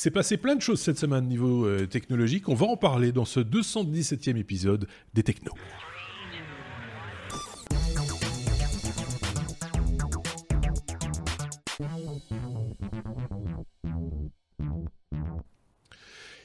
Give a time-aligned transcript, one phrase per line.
[0.00, 2.48] s'est passé plein de choses cette semaine niveau euh, technologique.
[2.48, 5.52] On va en parler dans ce 217e épisode des Technos.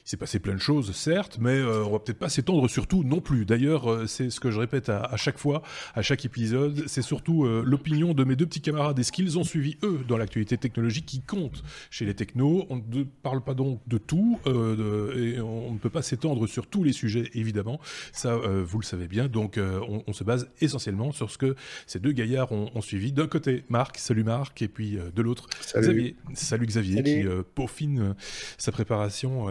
[0.06, 2.86] Il s'est passé plein de choses, certes, mais euh, on va peut-être pas s'étendre sur
[2.86, 3.44] tout non plus.
[3.44, 5.62] D'ailleurs, euh, c'est ce que je répète à, chaque fois,
[5.96, 9.36] à chaque épisode, c'est surtout euh, l'opinion de mes deux petits camarades et ce qu'ils
[9.36, 12.68] ont suivi, eux, dans l'actualité technologique qui compte chez les technos.
[12.70, 16.84] On ne parle pas donc de tout, et on ne peut pas s'étendre sur tous
[16.84, 17.80] les sujets, évidemment.
[18.12, 19.26] Ça, vous le savez bien.
[19.26, 21.56] Donc, on, se base essentiellement sur ce que
[21.88, 23.10] ces deux gaillards ont, suivi.
[23.10, 26.14] D'un côté, Marc, salut Marc, et puis de l'autre, Xavier.
[26.34, 27.24] Salut Xavier, qui
[27.56, 28.14] peaufine
[28.56, 29.48] sa préparation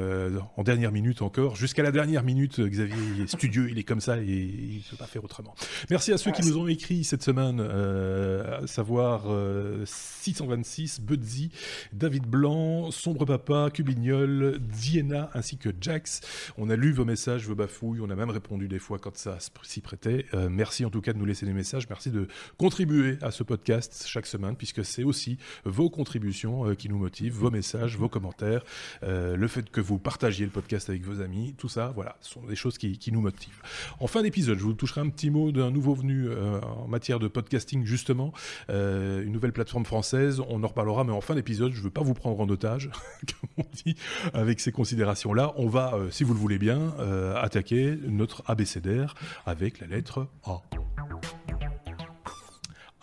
[0.58, 1.56] en dernière minute encore.
[1.56, 4.98] Jusqu'à la dernière minute, Xavier est studieux, il est comme ça et il ne peut
[4.98, 5.56] pas faire autrement.
[5.90, 9.24] Merci à ceux qui nous ont écrit cette semaine, euh, à savoir
[9.86, 11.52] 626, euh, Budzi,
[11.94, 16.22] David Blanc, Sombre Papa, Cubignol, Diana ainsi que Jax.
[16.58, 19.38] On a lu vos messages, vos bafouilles, on a même répondu des fois quand ça
[19.64, 20.26] s'y prêtait.
[20.34, 23.44] Euh, merci en tout cas de nous laisser des messages, merci de contribuer à ce
[23.44, 28.64] podcast chaque semaine puisque c'est aussi vos contributions qui nous motivent, vos messages, vos commentaires,
[29.02, 32.44] le fait que vous partagez le podcast avec vos amis, tout ça, voilà, ce sont
[32.44, 33.62] des choses qui, nous motivent.
[34.00, 37.20] En fin d'épisode, je vous toucherai un petit mot d'un nouveau venu euh, en matière
[37.20, 38.34] de podcasting, justement,
[38.70, 41.92] euh, une nouvelle plateforme française, on en reparlera, mais en fin d'épisode, je ne veux
[41.92, 42.90] pas vous prendre en otage,
[43.56, 43.96] comme on dit,
[44.34, 45.54] avec ces considérations-là.
[45.56, 46.94] On va, euh, si vous le voulez bien,
[47.36, 50.62] attaquer notre abécédaire avec la lettre A.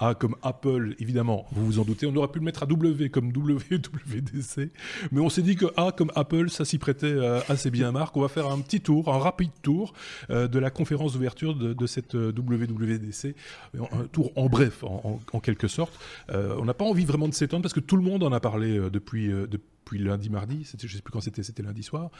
[0.02, 2.06] A comme Apple, évidemment, vous vous en doutez.
[2.06, 4.72] On aurait pu le mettre à W comme WWDC,
[5.12, 8.16] mais on s'est dit que A comme Apple, ça s'y prêtait euh, assez bien, Marc.
[8.16, 9.94] On va faire un petit tour, un rapide tour
[10.30, 13.36] euh, de la conférence d'ouverture de, cette euh, WWDC,
[13.78, 15.96] un tour en bref, en, quelque sorte.
[16.28, 18.80] on n'a pas envie vraiment de s'étendre parce que tout le monde en a parlé
[18.90, 20.64] depuis, depuis lundi, mardi.
[20.64, 22.10] Je ne sais plus quand c'était, c'était lundi soir.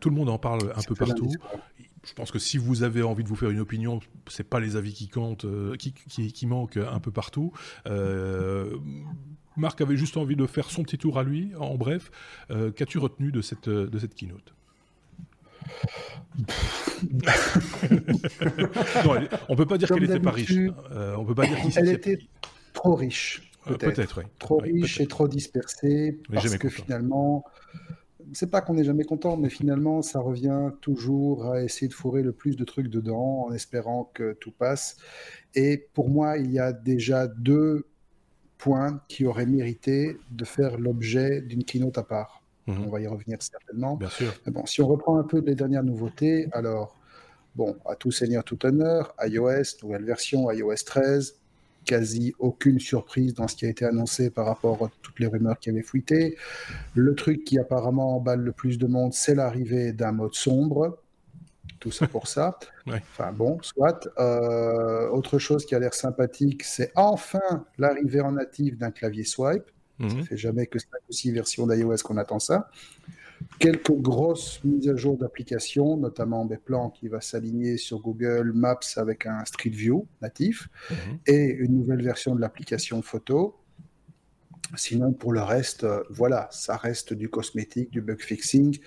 [0.00, 1.30] tout le monde en parle un peu partout
[2.04, 4.76] je pense que si vous avez envie de vous faire une opinion, c'est pas les
[4.76, 7.52] avis qui comptent, euh, qui, qui, manquent un peu partout.
[7.86, 8.76] Euh,
[9.56, 11.52] Marc avait juste envie de faire son petit tour à lui.
[11.58, 12.10] En bref,
[12.50, 14.54] euh, qu'as-tu retenu de cette, de cette keynote?
[19.04, 19.14] Non,
[19.48, 20.52] on peut pas dire qu'elle était pas riche.
[21.16, 22.18] on peut pas dire qu'elle était
[22.72, 23.50] trop riche.
[23.64, 26.18] Peut-être, Trop riche et trop dispersée.
[26.32, 27.44] Parce que finalement,
[28.32, 32.22] c'est pas qu'on n'est jamais content, mais finalement, ça revient toujours à essayer de fourrer
[32.22, 34.96] le plus de trucs dedans en espérant que tout passe.
[35.54, 37.86] Et pour moi, il y a déjà deux
[38.58, 42.42] points qui auraient mérité de faire l'objet d'une keynote à part.
[42.66, 42.86] Mhm.
[42.86, 43.96] On va y revenir certainement.
[43.96, 44.32] Bien sûr.
[44.46, 46.96] Mais bon, si on reprend un peu les dernières nouveautés, alors,
[47.54, 51.39] bon, à tout seigneur, tout honneur, iOS, nouvelle version, iOS 13,
[51.84, 55.58] quasi aucune surprise dans ce qui a été annoncé par rapport à toutes les rumeurs
[55.58, 56.36] qui avaient fuité.
[56.94, 60.98] Le truc qui apparemment emballe le plus de monde, c'est l'arrivée d'un mode sombre.
[61.78, 62.58] Tout ça pour ça.
[62.86, 64.08] Enfin bon, soit.
[64.18, 69.70] Euh, autre chose qui a l'air sympathique, c'est enfin l'arrivée en natif d'un clavier swipe.
[70.00, 70.24] Ça mhm.
[70.24, 72.70] fait jamais que 5 ou 6 versions d'iOS qu'on attend ça
[73.58, 78.78] quelques grosses mises à jour d'applications, notamment des plans qui va s'aligner sur Google Maps
[78.96, 81.18] avec un Street View natif mhm.
[81.26, 83.56] et une nouvelle version de l'application photo.
[84.76, 88.78] Sinon, pour le reste, euh, voilà, ça reste du cosmétique, du bug fixing,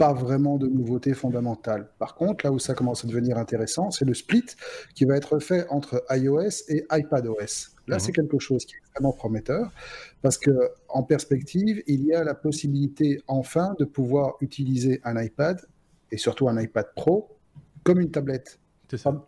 [0.00, 1.86] pas vraiment de nouveautés fondamentales.
[1.98, 4.46] Par contre, là où ça commence à devenir intéressant, c'est le split
[4.94, 7.76] qui va être fait entre iOS et iPadOS.
[7.86, 8.14] Là, c'est mhm.
[8.14, 9.70] quelque chose qui est extrêmement prometteur
[10.22, 10.52] parce que
[10.88, 15.60] en perspective, il y a la possibilité enfin de pouvoir utiliser un iPad
[16.10, 17.36] et surtout un iPad Pro
[17.84, 18.58] comme une tablette.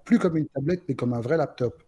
[0.06, 1.82] plus comme une tablette, mais comme un vrai laptop.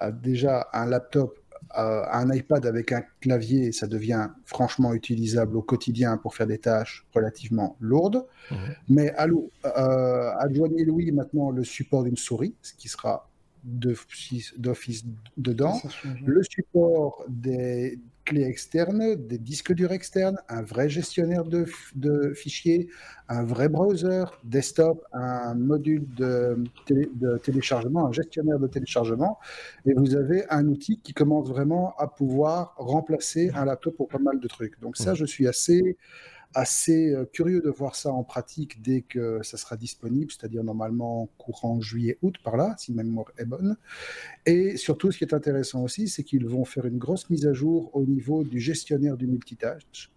[0.00, 1.38] Euh, déjà, un laptop,
[1.78, 6.58] euh, un iPad avec un clavier, ça devient franchement utilisable au quotidien pour faire des
[6.58, 8.26] tâches relativement lourdes.
[8.50, 8.56] Mhm.
[8.88, 13.28] Mais euh, adjoignez-lui maintenant le support d'une souris, ce qui sera
[13.64, 15.04] d'office
[15.36, 15.80] dedans,
[16.24, 22.88] le support des clés externes, des disques durs externes, un vrai gestionnaire de, de fichiers,
[23.28, 26.56] un vrai browser, desktop, un module de,
[26.88, 29.38] de, téléchargement, un gestionnaire de téléchargement,
[29.86, 34.18] et vous avez un outil qui commence vraiment à pouvoir remplacer un laptop pour pas
[34.18, 34.80] mal de trucs.
[34.80, 35.96] Donc ça, je suis assez
[36.54, 41.28] assez euh, curieux de voir ça en pratique dès que ça sera disponible, c'est-à-dire normalement
[41.36, 43.76] courant juillet-août par là, si ma mémoire est bonne.
[44.46, 47.52] Et surtout, ce qui est intéressant aussi, c'est qu'ils vont faire une grosse mise à
[47.52, 50.10] jour au niveau du gestionnaire du multitâche,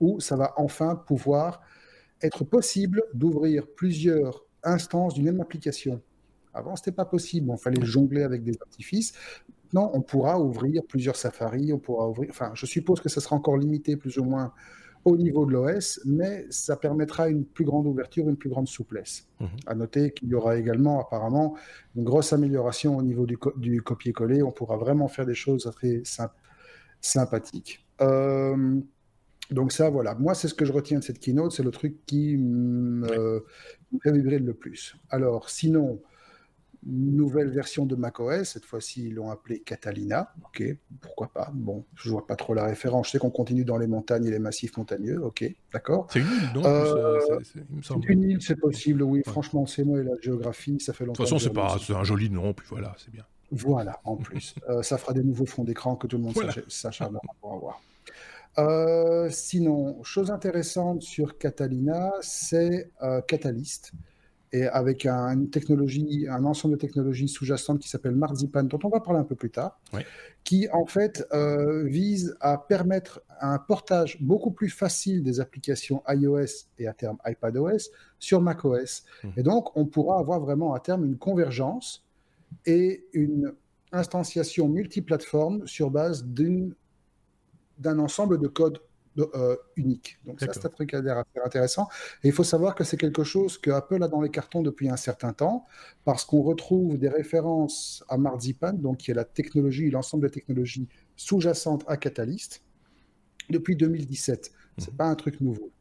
[0.00, 1.60] où ça va enfin pouvoir
[2.22, 6.00] être possible d'ouvrir plusieurs instances d'une même application.
[6.52, 9.12] Avant, ce n'était pas possible, on fallait jongler avec des artifices.
[9.64, 12.28] Maintenant, on pourra ouvrir plusieurs Safari, on pourra ouvrir.
[12.30, 14.52] Enfin, je suppose que ça sera encore limité plus ou moins
[15.04, 19.26] au niveau de l'OS, mais ça permettra une plus grande ouverture, une plus grande souplesse.
[19.66, 19.80] À mhm.
[19.80, 21.56] noter qu'il y aura également apparemment
[21.96, 24.42] une grosse amélioration au niveau du, du copier-coller.
[24.42, 26.02] On pourra vraiment faire des choses très
[27.00, 27.86] sympathiques.
[28.02, 28.80] Euh,
[29.50, 30.14] donc ça, voilà.
[30.14, 31.52] Moi, c'est ce que je retiens de cette keynote.
[31.52, 33.42] C'est le truc qui me
[34.02, 34.96] fait vibrer le plus.
[35.08, 36.00] Alors, sinon,
[36.84, 38.48] nouvelle version de macOS.
[38.48, 40.32] Cette fois-ci, ils l'ont appelé Catalina.
[40.44, 40.62] Ok,
[41.00, 41.50] pourquoi pas?
[41.52, 43.06] Bon, je vois pas trop la référence.
[43.06, 45.22] Je sais qu'on continue dans les montagnes et les massifs montagneux.
[45.22, 46.06] Ok, d'accord.
[46.10, 46.64] C'est une île, non?
[46.64, 49.02] Euh, C'est une île, c'est possible.
[49.02, 51.22] Oui, franchement, c'est moi et la géographie, ça fait longtemps.
[51.22, 52.52] De toute façon, c'est pas, c'est un joli nom.
[52.52, 53.24] Puis voilà, c'est bien.
[53.52, 56.34] Voilà, en plus, euh, ça fera des nouveaux fonds d'écran que tout le monde
[56.68, 57.82] s'acharnera pour avoir.
[58.58, 62.90] Euh, sinon, chose intéressante sur Catalina, c'est
[63.28, 63.92] Catalyst
[64.52, 69.00] et avec une technologie, un ensemble de technologies sous-jacentes qui s'appelle Marzipan, dont on va
[69.00, 69.78] parler un peu plus tard,
[70.42, 76.66] qui en fait euh, vise à permettre un portage beaucoup plus facile des applications iOS
[76.78, 79.04] et à terme iPadOS sur macOS.
[79.22, 79.28] Mmh.
[79.36, 82.04] Et donc, on pourra avoir vraiment à terme une convergence
[82.66, 83.52] et une
[83.92, 88.80] instantiation multiplateforme sur base d'un ensemble de codes
[89.18, 90.18] euh, unique.
[90.24, 91.88] Donc ça, c'est un truc intéressant.
[92.22, 94.88] Et il faut savoir que c'est quelque chose que Apple a dans les cartons depuis
[94.88, 95.66] un certain temps,
[96.04, 100.88] parce qu'on retrouve des références à Marzipan, donc qui est la technologie, l'ensemble des technologies
[101.16, 102.62] sous-jacentes à Catalyst,
[103.50, 104.52] depuis 2017.
[104.78, 104.96] C'est mhm.
[104.96, 105.72] pas un truc nouveau.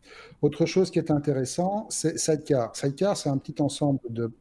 [0.41, 2.75] Autre chose qui est intéressant, c'est Sidecar.
[2.75, 4.31] Sidecar, c'est un petit ensemble de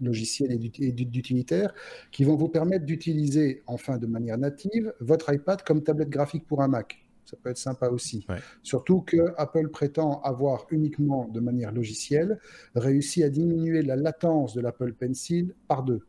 [0.00, 1.72] logiciels et d'utilitaires
[2.10, 6.62] qui vont vous permettre d'utiliser, enfin de manière native, votre iPad comme tablette graphique pour
[6.62, 8.26] un Mac ça peut être sympa aussi.
[8.62, 12.38] Surtout que Apple prétend avoir uniquement de manière logicielle
[12.74, 16.00] réussi à diminuer la latence de l'Apple Pencil par deux.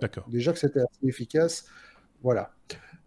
[0.00, 0.28] D'accord.
[0.28, 1.66] Déjà que c'était assez efficace.
[2.22, 2.52] Voilà.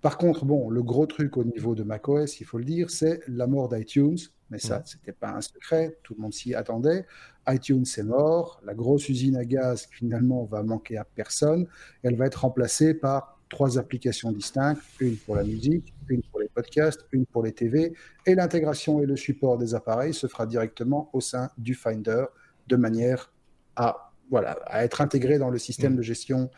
[0.02, 3.22] Par contre, bon, le gros truc au niveau de macOS, il faut le dire, c'est
[3.28, 4.18] la mort d'iTunes.
[4.50, 7.06] Mais ça, ce n'était pas un secret, tout le monde s'y attendait.
[7.48, 11.68] iTunes est mort, la grosse usine à gaz finalement va manquer à personne.
[12.04, 16.48] Elle va être remplacée par trois applications distinctes, une pour la musique, une pour les
[16.48, 17.94] podcasts, une pour les TV,
[18.26, 22.26] et l'intégration et le support des appareils se fera directement au sein du Finder
[22.68, 23.32] de manière
[23.76, 25.98] à, voilà, à être intégré dans le système mm.
[25.98, 26.50] de gestion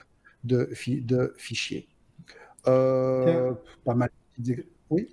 [0.44, 0.70] de,
[1.02, 1.90] de fichiers.
[2.68, 3.54] Euh,
[3.84, 4.10] pas mal.
[4.90, 5.10] Oui?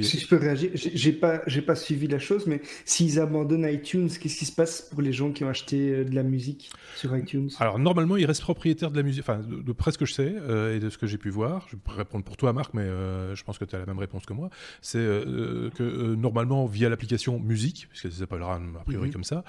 [0.00, 4.08] Si je peux réagir, j'ai pas, j'ai pas suivi la chose, mais s'ils abandonnent iTunes,
[4.08, 7.16] qu'est-ce qui se passe pour les gens qui ont acheté euh, de la musique sur
[7.16, 7.50] iTunes?
[7.60, 10.34] Alors normalement, ils restent propriétaires de la musique, enfin de, près ce que je sais
[10.36, 11.66] euh, et de ce que j'ai pu voir.
[11.70, 13.98] Je peux répondre pour toi, Marc, mais euh, je pense que tu as la même
[13.98, 14.50] réponse que moi.
[14.80, 19.12] C'est que normalement, via l'application musique, puisque ça s'appellera a priori mhm.
[19.12, 19.44] comme ça,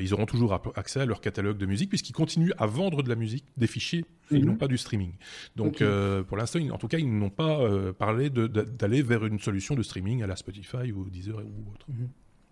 [0.00, 3.16] ils auront toujours accès à leur catalogue de musique puisqu'ils continuent à vendre de la
[3.16, 4.46] musique, des fichiers, et ils mhm.
[4.46, 5.12] n'ont pas du streaming.
[5.56, 5.82] Donc
[6.28, 7.60] pour l'instant, en tout cas, ils n'ont pas
[7.98, 11.86] parlé d'aller vers une solution de streaming à la Spotify ou Deezer ou autre.
[11.88, 12.08] Mhm.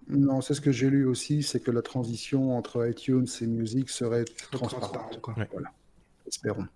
[0.09, 3.89] Non, c'est ce que j'ai lu aussi, c'est que la transition entre iTunes et Music
[3.89, 5.21] serait transparente.
[5.53, 5.71] Voilà.
[6.27, 6.67] Espérons.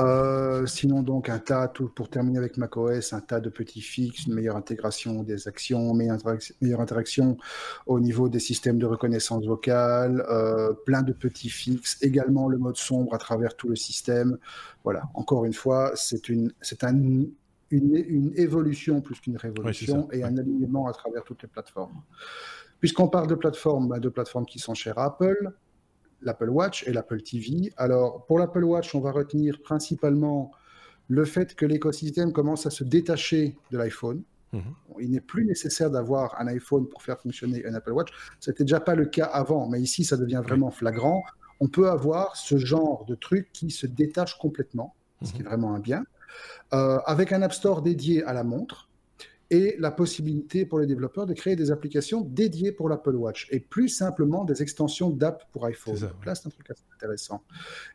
[0.00, 4.26] Euh, sinon, donc, un tas, tout, pour terminer avec macOS, un tas de petits fixes,
[4.26, 6.18] une meilleure intégration des actions, meilleure,
[6.60, 7.36] meilleure interaction
[7.86, 12.76] au niveau des systèmes de reconnaissance vocale, euh, plein de petits fixes, également le mode
[12.76, 14.38] sombre à travers tout le système.
[14.82, 16.94] Voilà, encore une fois, c'est un
[17.70, 22.02] une, évolution plus qu'une révolution et un alignement à travers toutes les plateformes.
[22.80, 25.52] Puisqu'on parle de plateformes, bah, de plateformes qui sont chères à Apple,
[26.22, 27.72] l'Apple Watch et l'Apple TV.
[27.76, 30.52] Alors, pour l'Apple Watch, on va retenir principalement
[31.08, 34.22] le fait que l'écosystème commence à se détacher de l'iPhone.
[34.52, 34.62] Mhm.
[35.00, 38.10] Il n'est plus nécessaire d'avoir un iPhone pour faire fonctionner un Apple Watch.
[38.40, 41.22] C'était déjà pas le cas avant, mais ici, ça devient vraiment flagrant.
[41.60, 45.48] On peut avoir ce genre de truc qui se détache complètement, ce qui est mhm.
[45.48, 46.04] vraiment un bien.
[46.72, 48.88] Euh, avec un App Store dédié à la montre
[49.50, 53.58] et la possibilité pour les développeurs de créer des applications dédiées pour l'Apple Watch et
[53.58, 55.98] plus simplement des extensions d'app pour iPhone.
[56.24, 57.42] là, c'est un truc assez intéressant.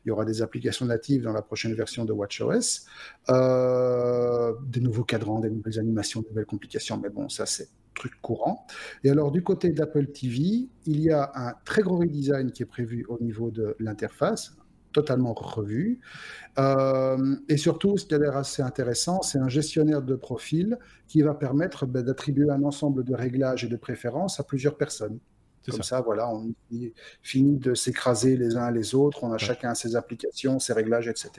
[0.04, 2.86] Il y aura des applications natives dans la prochaine version de WatchOS,
[3.30, 8.13] euh, des nouveaux cadrans, des nouvelles animations, des nouvelles complications, mais bon, ça, c'est truc
[8.22, 8.68] courant.
[9.06, 12.68] Et alors, du côté d'Apple TV, il y a un très gros redesign qui est
[12.68, 14.58] prévu au niveau de l'interface,
[14.96, 16.00] totalement revu.
[16.58, 21.22] Euh, et surtout, ce qui a l'air assez intéressant, c'est un gestionnaire de profil qui
[21.22, 25.20] va permettre ben, d'attribuer un ensemble de réglages et de préférences à plusieurs personnes.
[25.70, 26.00] Comme ça.
[26.00, 26.54] voilà, on
[27.24, 31.32] finit de s'écraser les uns les autres, on a chacun ses applications, ses réglages, etc.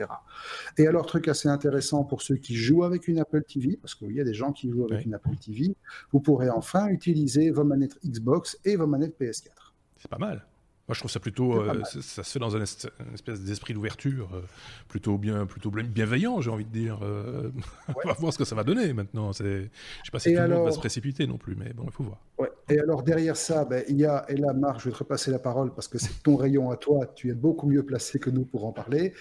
[0.79, 4.11] Et alors, truc assez intéressant pour ceux qui jouent avec une Apple TV, parce qu'il
[4.11, 5.77] y a des gens qui jouent avec une Apple TV,
[6.11, 9.51] vous pourrez enfin utiliser vos manettes Xbox et vos manettes PS4.
[9.97, 10.45] C'est pas mal.
[10.89, 14.43] Moi, je trouve ça plutôt, euh, ça, se fait dans un, espèce d'esprit d'ouverture, euh,
[14.87, 17.01] plutôt bien, plutôt bienveillant, j'ai envie de dire.
[17.03, 17.51] Euh,
[17.89, 19.33] on va voir ce que ça va donner maintenant.
[19.33, 19.71] Je ne sais
[20.13, 22.19] pas si tout le monde va se précipiter non plus, mais bon, il faut voir.
[22.39, 22.53] Ouais.
[22.69, 25.33] Et alors derrière ça, ben, il y a, et là, Marc, je vais te repasser
[25.33, 27.07] la parole parce que c'est ton rayon à toi.
[27.17, 29.13] Tu es beaucoup mieux placé que nous pour en parler.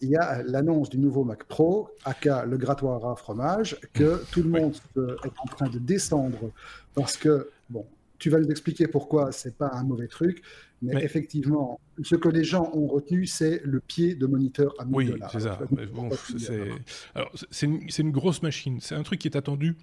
[0.00, 4.42] Il y a l'annonce du nouveau Mac Pro, aka le grattoir à fromage, que tout
[4.42, 6.50] le monde est en train de descendre
[6.94, 7.86] parce que bon,
[8.18, 10.42] tu vas nous expliquer pourquoi c'est pas un mauvais truc.
[10.82, 14.94] Mais, effectivement, ce que les gens ont retenu, c'est le pied de moniteur à 1000
[14.94, 15.60] oui, c'est ça.
[17.50, 18.78] c'est une, une, grosse machine.
[18.80, 19.76] C'est un truc qui est attendu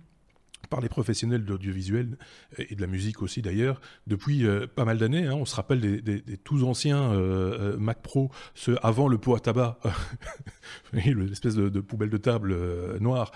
[0.70, 2.18] par les professionnels de l'audiovisuel
[2.58, 5.26] et de la musique aussi d'ailleurs depuis euh, pas mal d'années.
[5.26, 5.34] Hein.
[5.34, 9.36] on se rappelle des, des, tous anciens euh, euh, Mac Pro, ceux avant le pot
[9.36, 9.80] à tabac,
[10.94, 12.56] l'espèce de, de, poubelle de table
[13.00, 13.32] noire,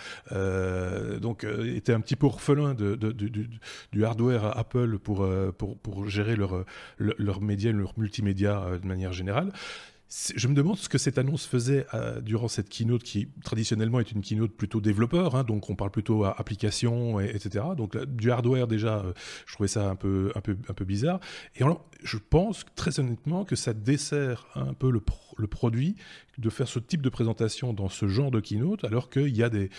[1.21, 6.65] donc était un petit peu orphelin du, hardware Apple pour, pour, pour gérer leur,
[6.97, 9.51] leur, leur média, leur multimédia de manière générale.
[10.35, 14.11] Je me demande ce que cette annonce faisait euh, durant cette keynote qui traditionnellement est
[14.11, 17.65] une keynote plutôt développeur, hein, donc on parle plutôt à application, etc.
[17.75, 19.13] Donc du hardware déjà, euh,
[19.47, 20.31] je trouvais ça un peu,
[20.85, 21.19] bizarre.
[21.55, 21.63] Et
[22.03, 24.99] je pense très honnêtement que ça dessert un peu le,
[25.47, 25.95] produit
[26.37, 29.49] de faire ce type de présentation dans ce genre de keynote, alors qu'il y a
[29.49, 29.69] des,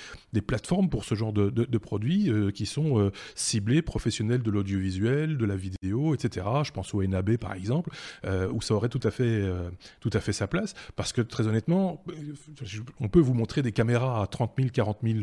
[0.44, 5.44] plateformes pour ce genre de, de, produits euh, qui sont ciblés, professionnels de l'audiovisuel, de
[5.44, 6.46] la vidéo, etc.
[6.64, 7.90] Je pense au NAB par exemple,
[8.52, 9.48] où ça aurait tout à fait,
[10.14, 12.04] à fait sa place, parce que très honnêtement,
[13.00, 15.18] on peut vous montrer des caméras à 30 000, 40 000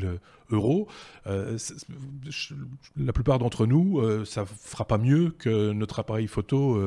[0.51, 0.87] euros.
[1.25, 6.79] la plupart d'entre nous, ça fera pas mieux que notre appareil photo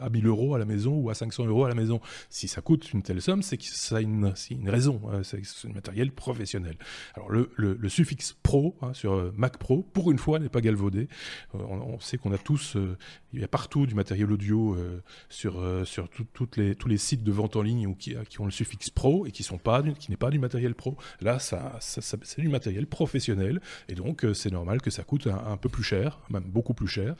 [0.00, 2.00] à 1000 euros à la maison ou à 500 euros à la maison.
[2.28, 5.00] Si ça coûte une telle somme, c'est que ça a une, une raison.
[5.10, 6.76] Hein, c'est un matériel professionnel.
[7.14, 11.08] Alors le, suffixe pro hein, sur euh, Mac Pro, pour une fois, n'est pas galvaudé.
[11.54, 12.96] Euh, on, sait qu'on a tous, euh,
[13.32, 14.76] il y a partout du matériel audio
[15.28, 18.50] sur, sur toutes les, tous les sites de en ligne ou qui, qui ont le
[18.50, 20.96] suffixe pro et qui sont pas, qui n'est pas du matériel pro.
[21.20, 25.68] Là, ça, c'est du matériel professionnel et donc c'est normal que ça coûte un, peu
[25.68, 27.14] plus cher, même beaucoup plus cher.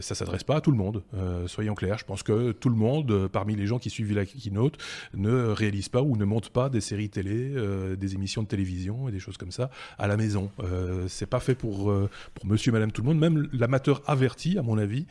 [0.00, 1.02] ça s'adresse pas à tout le monde.
[1.46, 4.78] soyons clairs, je pense que tout le monde, parmi les gens qui suivent la keynote,
[5.14, 9.08] ne réalise pas ou ne monte pas des séries télé, euh, des émissions de télévision
[9.08, 10.50] et des choses comme ça à la maison.
[10.60, 13.18] Euh, c'est pas fait pour, euh, pour monsieur, madame, tout le monde.
[13.18, 15.06] Même l'amateur averti, à mon avis,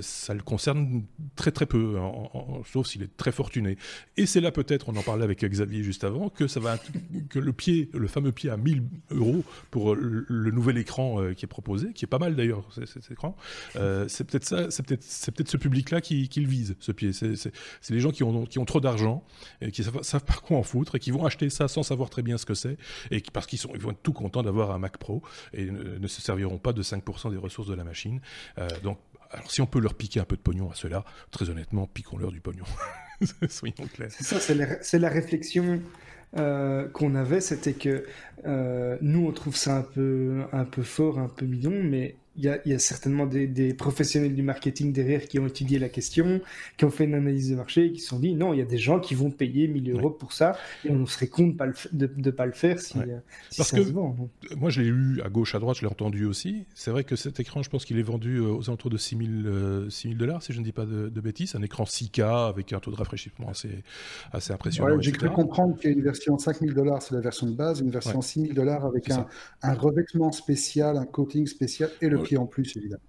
[0.00, 1.04] ça le concerne
[1.34, 1.96] très très peu,
[2.64, 3.55] sauf s'il est très fortuné.
[4.16, 6.44] Et c'est là peut-être, on en parlait avec Xavier juste avant, que
[7.38, 11.92] le pied, le fameux pied à 1000 euros pour le, nouvel écran qui est proposé,
[11.92, 13.36] qui est pas mal d'ailleurs cet écran.
[13.74, 17.12] c'est peut-être ça, c'est peut-être ce public-là qui, qui, le vise, ce pied.
[17.12, 17.50] C'est
[17.90, 19.24] les gens qui ont trop d'argent
[19.60, 22.10] et qui savent, savent pas quoi en foutre et qui vont acheter ça sans savoir
[22.10, 22.76] très bien ce que c'est
[23.10, 25.22] et parce qu'ils sont, vont être tout contents d'avoir un Mac Pro
[25.52, 28.20] et ne, se serviront pas de 5% des ressources de la machine.
[28.58, 28.98] Euh, donc,
[29.30, 32.32] alors si on peut leur piquer un peu de pognon à ceux-là, très honnêtement, piquons-leur
[32.32, 32.64] du pognon.
[33.48, 34.10] Soyons clairs.
[34.10, 35.80] C'est ça, c'est la, réflexion
[36.36, 38.04] euh, qu'on avait, c'était que
[38.46, 42.44] euh, nous, on trouve ça un peu, un peu fort, un peu mignon, mais il
[42.64, 46.40] y, a, certainement des, professionnels du marketing derrière qui ont étudié la question,
[46.76, 48.62] qui ont fait une analyse de marché et qui se sont dit non, il y
[48.62, 51.46] a des gens qui vont payer 1000 euros pour ça et on serait con
[51.92, 53.18] de ne pas, le faire si, euh,
[53.56, 53.80] Parce que
[54.56, 56.64] Moi, je l'ai lu à gauche, à droite, je l'ai entendu aussi.
[56.74, 59.44] C'est vrai que cet écran, je pense qu'il est vendu euh, aux alentours de 6000
[59.46, 61.54] euh, dollars, si je ne dis pas de, bêtises.
[61.54, 63.82] Un écran 6K avec un taux de rafraîchissement assez,
[64.32, 65.00] assez impressionnant.
[65.00, 67.80] J'ai cru comprendre qu'il y a une version 5000 dollars, c'est la version de base,
[67.80, 69.26] une version 6000 dollars avec un,
[69.62, 72.18] un, revêtement spécial, un coating spécial et le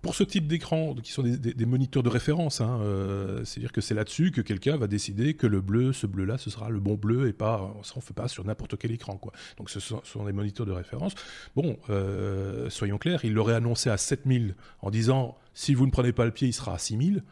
[0.02, 3.94] Pour ce type d'écran, qui sont des, moniteurs de référence, hein, euh, c'est-à-dire que c'est
[3.94, 7.28] là-dessus que quelqu'un va décider que le bleu, ce bleu-là, ce sera le bon bleu
[7.28, 9.20] et pas, ça on fait pas sur n'importe quel écran.
[9.58, 11.14] Donc ce sont, des moniteurs de référence.
[11.56, 16.12] Bon, euh, soyons clairs, il l'aurait annoncé à 7000 en disant si vous ne prenez
[16.12, 17.24] pas le pied, il sera à 6000.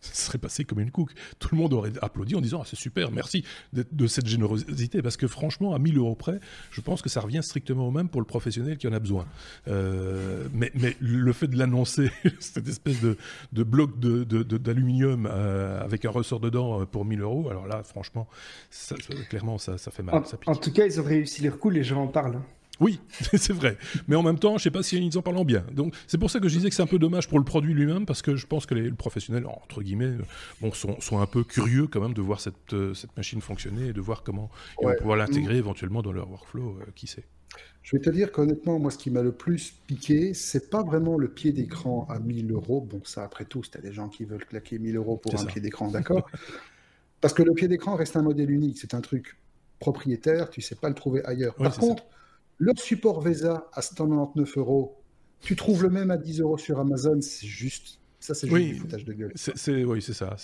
[0.00, 1.10] ça serait passé comme une couque.
[1.40, 5.02] Tout le monde aurait applaudi en disant ah, c'est super, merci de, cette générosité.
[5.02, 6.38] Parce que franchement, à 1000 euros près,
[6.70, 9.26] je pense que ça revient strictement au même pour le professionnel qui en a besoin.
[9.66, 13.16] Euh, mais, mais, le fait de l'annoncer, cette espèce de,
[13.52, 18.28] de bloc d'aluminium euh, avec un ressort dedans euh, pour 1000 euros, alors là, franchement,
[19.28, 20.14] clairement, ça, ça fait mal.
[20.14, 22.40] En, en, tout cas, ils ont réussi leur coup, les gens en parlent.
[22.80, 23.00] Oui,
[23.36, 23.76] c'est vrai.
[24.08, 25.64] Mais en même temps, je ne sais pas si ils en parlent bien.
[25.72, 27.74] Donc, c'est pour ça que je disais que c'est un peu dommage pour le produit
[27.74, 30.12] lui-même, parce que je pense que les, professionnels, entre guillemets,
[30.60, 33.88] bon, sont, sont, un peu curieux quand même de voir cette, euh, cette machine fonctionner
[33.88, 34.50] et de voir comment
[34.80, 37.24] ils vont pouvoir l'intégrer éventuellement dans leur workflow, euh, qui sait.
[37.82, 41.18] Je vais te dire qu'honnêtement, moi, ce qui m'a le plus piqué, c'est pas vraiment
[41.18, 42.80] le pied d'écran à 1000 euros.
[42.80, 45.60] Bon, ça, après tout, c'était des gens qui veulent claquer 1000 euros pour un pied
[45.60, 46.26] d'écran, d'accord?
[47.20, 48.78] Parce que le pied d'écran reste un modèle unique.
[48.78, 49.36] C'est un truc
[49.80, 51.54] propriétaire, tu sais pas le trouver ailleurs.
[51.56, 52.04] Par contre,
[52.58, 54.96] le support VESA à 199 euros,
[55.40, 58.74] tu trouves le même à 10 euros sur Amazon, c'est juste, Ça, c'est juste du
[58.76, 59.32] foutage de gueule.
[59.34, 60.36] C'est, oui, c'est ça.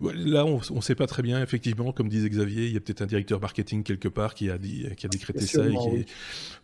[0.00, 3.02] Là, on ne sait pas très bien, effectivement, comme disait Xavier, il y a peut-être
[3.02, 5.66] un directeur marketing quelque part qui a, dit, qui a décrété ça.
[5.66, 6.06] Et qui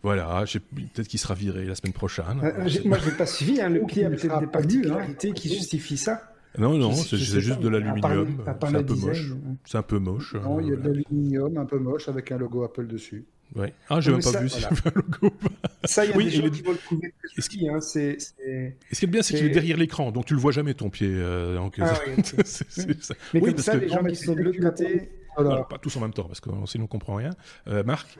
[0.03, 2.39] Voilà, peut-être qu'il sera viré la semaine prochaine.
[2.43, 2.51] Euh,
[2.85, 3.59] moi, je n'ai pas suivi.
[3.59, 4.49] Hein, le client a peut-être des hein.
[4.49, 6.33] particularités qui justifient ça.
[6.57, 8.43] Non, non, c'est juste de l'aluminium.
[8.45, 9.33] C'est un peu moche.
[9.65, 10.35] C'est un peu moche.
[10.35, 13.25] Non, il y a de l'aluminium un peu moche avec un logo Apple dessus.
[13.55, 13.73] Ouais.
[13.89, 14.75] Ah, j'ai même pas vu si voilà.
[14.85, 15.35] un logo.
[15.85, 17.39] Ça, il y a oui, des gens qui vont le trouver hein, est...
[17.39, 20.89] ce qui est bien, c'est qu'il est derrière l'écran, donc tu le vois jamais ton
[20.89, 21.09] pied.
[21.09, 23.15] Euh, ah, oui, ça.
[23.33, 23.77] Mais oui, comme ça, que...
[23.77, 25.09] les gens qui sont de l'autre côté.
[25.37, 25.67] Alors...
[25.67, 27.31] pas tous en même temps, parce que sinon on comprend rien.
[27.67, 28.17] Euh, Marc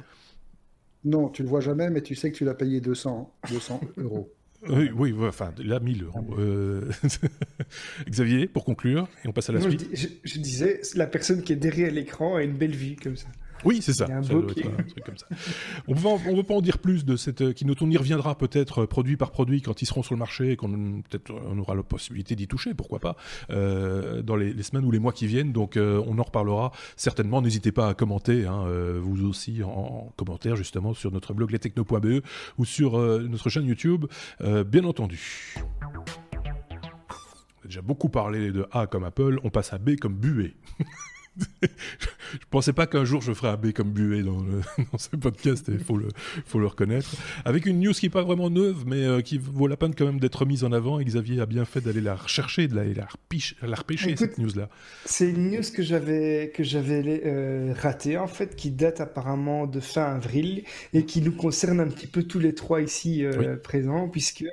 [1.03, 4.31] Non, tu le vois jamais, mais tu sais que tu l'as payé 200, 200 euros.
[4.69, 6.19] Oui, oui, enfin, là, 1000 euros.
[6.31, 6.89] Ah euh...
[8.09, 9.87] Xavier, pour conclure, et on passe à la non, suite.
[9.93, 13.27] Je, je, disais, la personne qui est derrière l'écran a une belle vie, comme ça.
[13.65, 14.07] Oui, c'est ça.
[14.07, 15.25] ça comme ça.
[15.87, 17.87] On ne veut pas en dire plus de cette euh, Kinoton.
[17.87, 20.55] On y reviendra peut-être euh, produit par produit quand ils seront sur le marché et
[20.55, 23.15] qu'on peut-être on aura la possibilité d'y toucher, pourquoi pas,
[23.49, 25.51] euh, dans les, semaines ou les mois qui viennent.
[25.51, 27.41] Donc euh, on en reparlera certainement.
[27.41, 31.51] N'hésitez pas à commenter, hein, euh, vous aussi en, en, commentaire justement sur notre blog
[31.51, 32.23] lestechno.be
[32.57, 34.05] ou sur notre chaîne YouTube,
[34.39, 35.55] bien entendu.
[35.57, 40.55] On a déjà beaucoup parlé de A comme Apple, on passe à B comme Buée.
[41.61, 44.41] je pensais pas qu'un jour je ferais un B comme Buet dans,
[44.91, 46.09] dans ce podcast, il faut le,
[46.45, 47.15] faut le reconnaître.
[47.45, 50.05] Avec une news qui n'est pas vraiment neuve, mais euh, qui vaut la peine quand
[50.05, 50.99] même d'être mise en avant.
[50.99, 53.07] Et Xavier a bien fait d'aller la rechercher, de la, la,
[53.61, 54.69] la repêcher, cette news-là.
[55.05, 59.79] C'est une news que j'avais, que j'avais euh, ratée, en fait, qui date apparemment de
[59.79, 60.63] fin avril
[60.93, 64.45] et qui nous concerne un petit peu tous les trois ici euh, présents, puisque,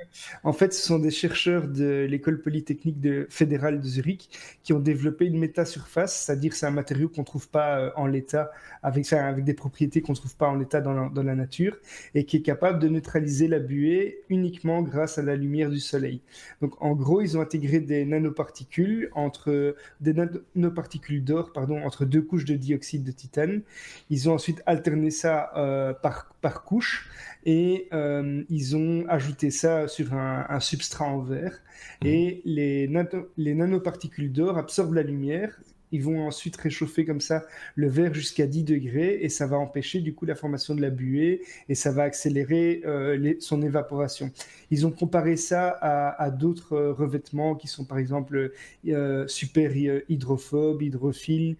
[0.43, 4.29] en fait, ce sont des chercheurs de l'école polytechnique de, fédérale de Zurich
[4.63, 8.51] qui ont développé une métasurface, c'est-à-dire c'est un matériau qu'on trouve pas euh, en l'état,
[8.83, 11.77] avec, avec des propriétés qu'on trouve pas en l'état dans la, dans la, nature,
[12.13, 16.21] et qui est capable de neutraliser la buée uniquement grâce à la lumière du soleil.
[16.61, 22.21] Donc en gros, ils ont intégré des nanoparticules entre des nanoparticules d'or, pardon, entre deux
[22.21, 23.61] couches de dioxyde de titane.
[24.09, 27.09] Ils ont ensuite alterné ça euh, par par couche
[27.45, 31.59] et euh, ils ont ajouté ça sur un, un substrat en verre
[32.03, 32.07] mmh.
[32.07, 32.89] et les,
[33.37, 35.59] les nanoparticules d'or absorbent la lumière
[35.91, 37.45] ils vont ensuite réchauffer comme ça
[37.75, 40.89] le verre jusqu'à 10 degrés et ça va empêcher du coup la formation de la
[40.89, 44.31] buée et ça va accélérer euh, son évaporation.
[44.71, 48.51] Ils ont comparé ça à, d'autres euh, revêtements qui sont par exemple
[48.87, 49.71] euh, super
[50.09, 51.57] hydrophobes, hydrophiles,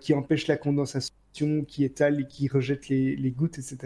[0.00, 1.12] qui empêchent la condensation
[1.66, 3.78] qui étale et qui rejette les, les gouttes, etc.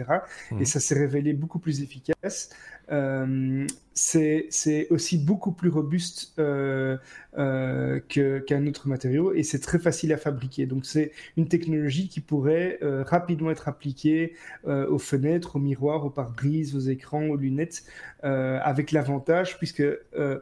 [0.51, 0.61] Mmh.
[0.61, 2.49] Et ça s'est révélé beaucoup plus efficace.
[2.91, 6.97] Euh, c'est aussi beaucoup plus robuste euh,
[7.37, 10.65] euh, qu'un autre matériau et c'est très facile à fabriquer.
[10.65, 14.33] Donc c'est une technologie qui pourrait rapidement être appliquée
[14.65, 17.83] aux fenêtres, aux miroirs, aux pare-brises, aux écrans, aux lunettes,
[18.23, 19.83] avec l'avantage, puisque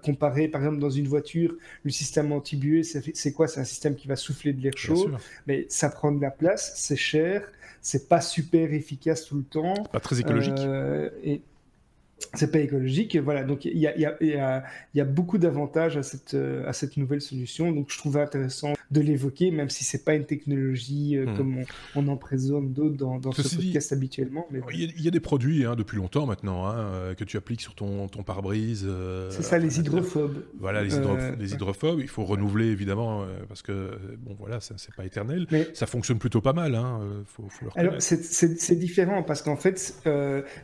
[0.01, 3.49] comparé par exemple dans une voiture, le système anti-buée, c'est quoi?
[3.49, 5.11] C'est un système qui va souffler de l'air chaud,
[5.45, 7.43] mais ça prend de la place, c'est cher,
[7.81, 9.73] c'est pas super efficace tout le temps.
[9.91, 10.59] Pas très écologique.
[11.23, 11.41] et
[12.33, 13.17] c'est pas écologique.
[13.17, 16.33] Voilà, donc il y a, y, a, y, a, y a, beaucoup d'avantages à cette,
[16.33, 17.71] euh, à cette nouvelle solution.
[17.71, 21.37] Donc je trouvais intéressant de l'évoquer, même si c'est pas une technologie euh, hmm.
[21.37, 24.47] comme on, on, en présente d'autres dans, dans ce podcast habituellement.
[24.51, 27.61] Mais il, y a, des produits hein, depuis longtemps maintenant hein, euh, que tu appliques
[27.61, 28.87] sur ton, ton pare-brise.
[29.29, 30.43] c'est ça, les hydrophobes.
[30.59, 31.99] Voilà, les, hydro les hydrophobes.
[32.01, 35.47] Il faut renouveler évidemment parce que bon voilà, c'est pas éternel.
[35.51, 36.75] Mais ça fonctionne plutôt pas mal.
[36.75, 40.01] Hein, faut, faut le alors c'est différent parce qu'en fait,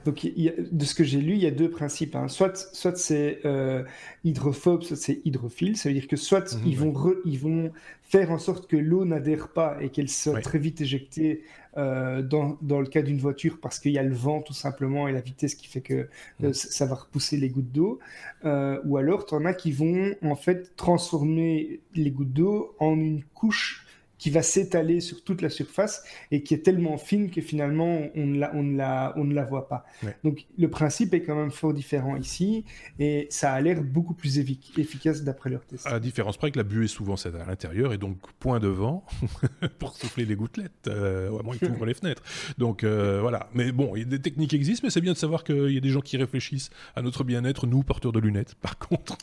[0.06, 2.16] donc de ce que j'ai lu, il y a deux principes.
[2.16, 2.28] Hein.
[2.28, 3.84] Soit, soit c'est euh,
[4.24, 5.78] hydrophobe, soit c'est hydrophile.
[5.78, 6.94] Ça veut dire que soit mmh, ils, vont
[7.26, 11.44] ils vont faire en sorte que l'eau n'adhère pas et qu'elle soit très vite éjectée
[11.78, 15.08] euh, dans, dans, le cas d'une voiture parce qu'il y a le vent tout simplement
[15.08, 16.54] et la vitesse qui fait que euh, mmh.
[16.54, 18.00] ça va repousser les gouttes d'eau.
[18.44, 23.24] Ou alors, tu en as qui vont en fait transformer les gouttes d'eau en une
[23.24, 23.87] couche
[24.18, 28.26] qui va s'étaler sur toute la surface et qui est tellement fine que finalement on
[28.26, 29.86] ne la, on ne la, on ne la voit pas.
[30.04, 30.16] Ouais.
[30.24, 32.66] Donc le principe est quand même fort différent ici
[33.00, 35.86] et ça a l'air beaucoup plus efficace d'après leur test.
[35.86, 38.68] À la différence près que la buée souvent c'est à l'intérieur et donc point de
[38.68, 39.06] vent
[39.80, 42.24] pour souffler les gouttelettes, euh, à moins qu'ils ouvrent les fenêtres.
[42.58, 43.50] Donc euh, voilà.
[43.54, 46.02] Mais bon, des techniques existent, mais c'est bien de savoir qu'il y a des gens
[46.02, 48.56] qui réfléchissent à notre bien-être, nous porteurs de lunettes.
[48.62, 49.18] Par contre,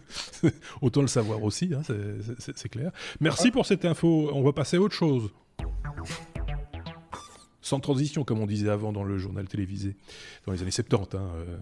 [0.80, 1.82] autant le savoir aussi, hein,
[2.38, 2.92] c'est clair.
[3.20, 3.52] Merci ah.
[3.52, 5.30] pour cette info on va passer à autre chose.
[7.62, 9.96] Sans transition, comme on disait avant dans le journal télévisé,
[10.46, 11.16] dans les années 70.
[11.16, 11.56] Hein, euh,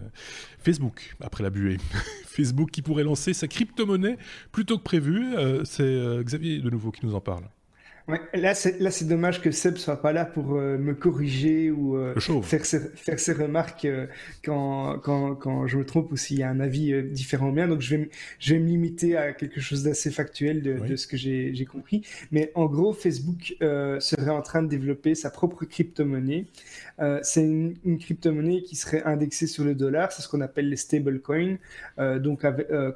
[0.59, 1.77] Facebook, après la buée.
[2.25, 4.17] Facebook qui pourrait lancer sa crypto-monnaie
[4.51, 5.35] plus tôt que prévu.
[5.35, 7.45] Euh, c'est euh, Xavier de nouveau qui nous en parle.
[8.07, 11.71] Ouais, là, c'est là, c'est dommage que Seb soit pas là pour euh, me corriger
[11.71, 12.13] ou euh,
[12.43, 14.05] faire ses, faire ses remarques euh,
[14.43, 17.67] quand, quand, quand je me trompe ou s'il y a un avis différent au mien.
[17.67, 21.07] Donc, je vais je vais me limiter à quelque chose d'assez factuel de, de, ce
[21.07, 22.05] que j'ai compris.
[22.31, 26.45] Mais en gros, Facebook serait en train de développer sa propre crypto-monnaie.
[27.23, 30.11] C'est une, une crypto-monnaie qui serait indexée sur le dollar.
[30.11, 31.57] C'est ce qu'on appelle les stablecoins.
[31.97, 32.45] donc,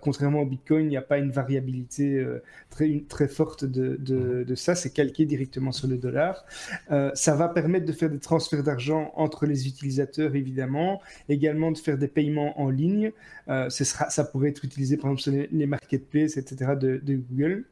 [0.01, 2.25] contrairement au Bitcoin, il n'y a pas une variabilité
[2.69, 4.75] très très forte de, de, de ça.
[4.75, 6.45] C'est calqué directement sur le dollar.
[6.91, 11.77] Euh, ça va permettre de faire des transferts d'argent entre les utilisateurs, évidemment, également de
[11.77, 13.11] faire des paiements en ligne.
[13.49, 17.65] Euh, ce sera, ça pourrait être utilisé, par exemple, sur les, marketplaces, etc., de, Google.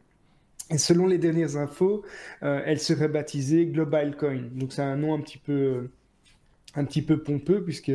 [0.70, 2.04] Et selon les dernières infos,
[2.44, 4.42] euh, elle serait baptisée Global Coin.
[4.54, 5.90] Donc c'est un nom un petit peu
[6.78, 7.92] un petit peu pompeux puisque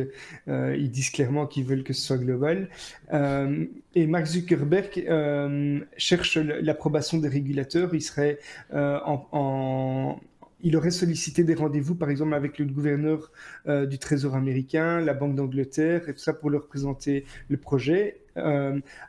[0.47, 2.69] euh, ils disent clairement qu'ils veulent que ce soit global.
[3.13, 3.65] Euh,
[3.95, 7.95] et Mark Zuckerberg euh, cherche l'approbation des régulateurs.
[7.95, 8.39] Il serait
[8.73, 10.19] en,
[10.61, 13.31] il aurait sollicité des rendez-vous, par exemple, avec le gouverneur
[13.67, 18.21] du Trésor américain, la Banque d'Angleterre, et tout ça pour leur présenter le projet.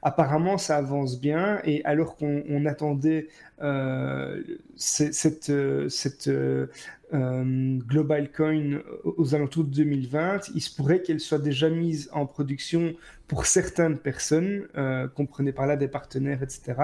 [0.03, 3.29] apparemment, ça avance bien, et alors qu'on attendait
[4.77, 5.53] cette,
[5.89, 6.31] cette
[7.15, 12.27] euh, Global Coin aux alentours de 2020, il se pourrait qu'elle soit déjà mise en
[12.27, 12.95] production
[13.29, 16.75] pour certaines personnes, euh, comprenez par là des partenaires, etc.,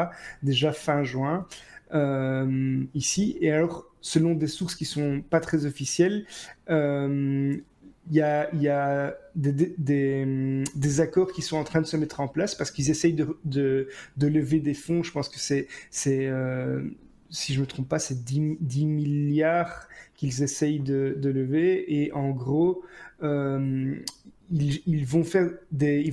[0.43, 1.47] déjà fin juin.
[1.93, 3.37] Euh, ici.
[3.41, 6.25] Et alors, selon des sources qui sont pas très officielles,
[8.11, 12.71] il y a, des, accords qui sont en train de se mettre en place parce
[12.71, 13.89] qu'ils essayent de,
[14.21, 15.03] lever des fonds.
[15.03, 15.67] Je pense que c'est,
[16.07, 16.83] euh,
[17.31, 19.89] si je ne me trompe pas, c'est 10, 10, milliards
[20.21, 22.03] qu'ils essayent de, lever.
[22.03, 22.83] Et en gros,
[23.23, 23.95] euh,
[24.51, 25.23] ils, vont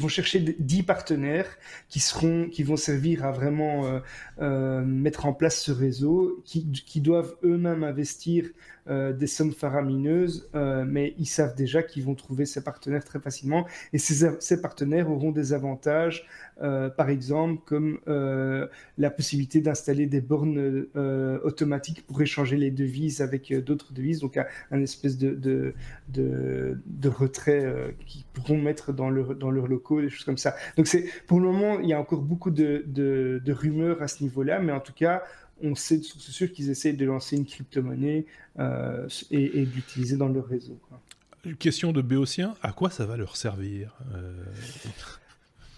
[0.08, 1.58] chercher 10 partenaires
[1.89, 4.00] qui seront, qui vont servir à vraiment euh,
[4.39, 8.46] euh, mettre en place ce réseau, qui, doivent eux-mêmes investir
[8.89, 13.65] des sommes faramineuses, mais ils savent déjà qu'ils vont trouver ces partenaires très facilement.
[13.91, 16.26] Et ces partenaires auront des avantages,
[16.62, 18.00] euh, par exemple, comme
[18.98, 20.88] la possibilité d'installer des bornes
[21.43, 24.38] automatiques pour échanger les devises avec d'autres devises, donc
[24.72, 25.74] un, espèce de, de,
[26.10, 30.56] de, de retrait qu'ils pourront mettre dans, leur, dans leurs locaux, des choses comme ça.
[30.76, 34.08] Donc c'est pour le moment, il y a encore beaucoup de, de, de rumeurs à
[34.08, 35.24] ce niveau-là, mais en tout cas,
[35.62, 38.26] on sait c'est sûr qu'ils essayent de lancer une crypto-monnaie
[38.60, 40.80] euh, et, d'utiliser dans leur réseau.
[41.60, 44.43] Question de Béotien, à quoi ça va leur servir euh?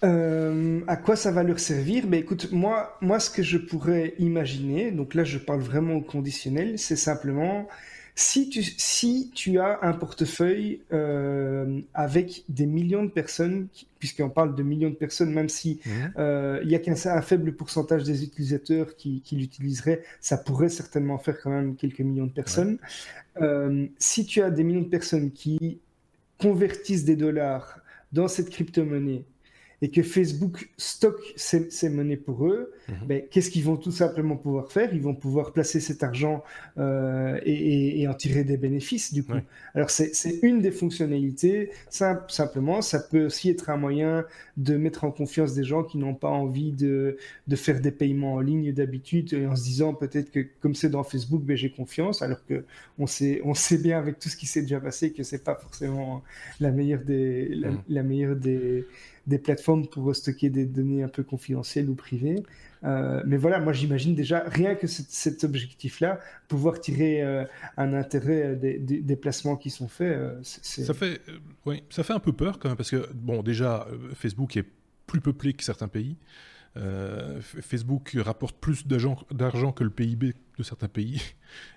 [0.02, 2.06] Euh, à quoi ça va leur servir?
[2.06, 6.00] Ben écoute, moi, moi, ce que je pourrais imaginer, donc là, je parle vraiment au
[6.00, 7.68] conditionnel, c'est simplement
[8.14, 14.54] si tu, si tu as un portefeuille euh, avec des millions de personnes, puisqu'on parle
[14.54, 16.12] de millions de personnes, même si mhm.
[16.18, 20.70] euh, il y a qu'un un faible pourcentage des utilisateurs qui, qui l'utiliseraient, ça pourrait
[20.70, 22.78] certainement faire quand même quelques millions de personnes.
[23.98, 25.78] Si tu as des millions de personnes qui
[26.38, 27.80] convertissent des dollars
[28.12, 29.24] dans cette crypto-monnaie
[29.82, 32.94] et que Facebook stocke ces, monnaies pour eux, mhm.
[33.06, 34.92] ben, qu'est-ce qu'ils vont tout simplement pouvoir faire?
[34.92, 36.44] Ils vont pouvoir placer cet argent
[36.78, 39.34] euh, et, en tirer des bénéfices du coup.
[39.74, 41.70] Alors c'est une des fonctionnalités.
[41.88, 44.24] Simple, simplement, ça peut aussi être un moyen
[44.56, 47.16] de mettre en confiance des gens qui n'ont pas envie de,
[47.46, 51.04] de, faire des paiements en ligne d'habitude en se disant peut-être que comme c'est dans
[51.04, 52.64] Facebook, ben, j'ai confiance, alors que
[52.98, 55.54] on sait, on sait bien avec tout ce qui s'est déjà passé que c'est pas
[55.54, 56.22] forcément
[56.58, 57.54] la meilleure des,
[57.88, 58.08] la mhm.
[58.08, 58.84] meilleure des
[59.30, 62.42] des plateformes pour stocker des données un peu confidentielles ou privées.
[62.82, 67.44] Euh, mais voilà, moi j'imagine déjà, rien que cet, objectif-là, pouvoir tirer euh,
[67.76, 70.18] un intérêt euh, des, placements qui sont faits.
[70.42, 71.20] ça, fait,
[71.64, 74.66] oui, ça fait un peu peur quand même, parce que, bon, déjà, Facebook est
[75.06, 76.16] plus peuplé que certains pays.
[77.42, 81.20] Facebook rapporte plus d'argent que le PIB de certains pays.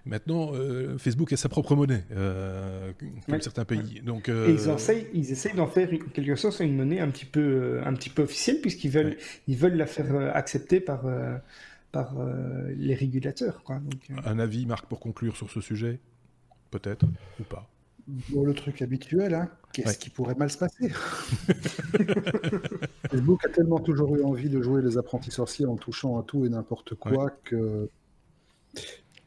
[0.05, 2.91] Maintenant, euh, Facebook a sa propre monnaie, euh,
[3.27, 4.01] comme certains pays.
[4.01, 7.93] Donc, ils, essayent, ils essayent d'en faire quelque chose une monnaie un petit peu, un
[7.93, 9.17] petit peu officielle, puisqu'ils veulent,
[9.47, 11.05] ils veulent la faire accepter par,
[11.91, 12.15] par
[12.75, 13.63] les régulateurs.
[13.63, 13.81] Quoi.
[14.25, 15.99] Un avis, Marc, pour conclure sur ce sujet
[16.73, 17.05] Peut-être,
[17.39, 17.69] ou pas?
[18.35, 19.47] Le truc habituel, hein.
[19.71, 20.89] qu'est-ce qui pourrait mal se passer?
[23.11, 26.47] Facebook a tellement toujours eu envie de jouer les apprentis sorciers en touchant à tout
[26.47, 27.87] et n'importe quoi que,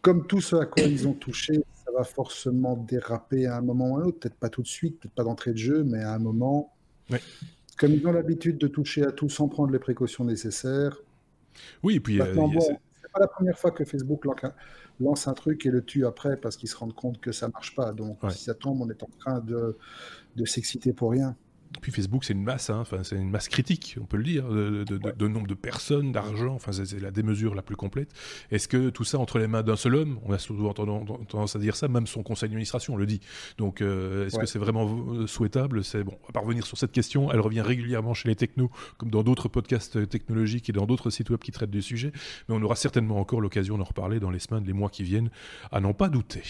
[0.03, 3.91] comme tout ce à quoi ils ont touché, ça va forcément déraper à un moment
[3.91, 4.21] ou à un autre.
[4.21, 6.73] Peut-être pas tout de suite, peut-être pas d'entrée de jeu, mais à un moment.
[7.77, 10.97] Comme ils ont l'habitude de toucher à tout sans prendre les précautions nécessaires.
[11.83, 12.21] Oui, et puis.
[12.21, 14.25] Euh, c'est pas la première fois que Facebook
[15.01, 17.75] lance un truc et le tue après parce qu'ils se rendent compte que ça marche
[17.75, 17.93] pas.
[17.93, 19.77] Donc si ça tombe, on est en train de,
[20.37, 21.37] de s'exciter pour rien.
[21.81, 24.49] Puis Facebook, c'est une masse, hein, enfin, c'est une masse critique, on peut le dire,
[24.49, 28.11] de, nombre de personnes, d'argent, enfin, c'est la démesure la plus complète.
[28.51, 31.59] Est-ce que tout ça entre les mains d'un seul homme, on a souvent tendance à
[31.59, 33.21] dire ça, même son conseil d'administration le dit.
[33.59, 35.85] Donc, euh, est-ce que c'est vraiment euh, souhaitable?
[35.85, 37.31] C'est bon, on va revenir sur cette question.
[37.33, 41.31] Elle revient régulièrement chez les technos, comme dans d'autres podcasts technologiques et dans d'autres sites
[41.31, 42.12] web qui traitent du sujet.
[42.49, 45.31] Mais on aura certainement encore l'occasion d'en reparler dans les semaines, les mois qui viennent,
[45.73, 46.43] à n'en pas douter.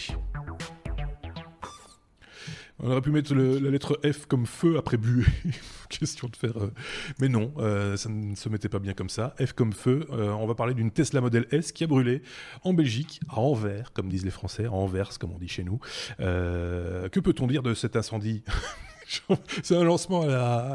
[2.78, 5.24] On aurait pu mettre la lettre F comme feu après buée.
[5.88, 6.58] Question de faire.
[6.58, 6.72] Euh,
[7.20, 9.34] mais non, euh, ça ne se mettait pas bien comme ça.
[9.42, 10.06] F comme feu.
[10.10, 12.22] Euh, on va parler d'une Tesla Model S qui a brûlé
[12.64, 15.78] en Belgique, à Anvers, comme disent les Français, à Anvers, comme on dit chez nous.
[16.18, 18.42] que peut-on dire de cet incendie?
[19.62, 20.26] C'est un lancement à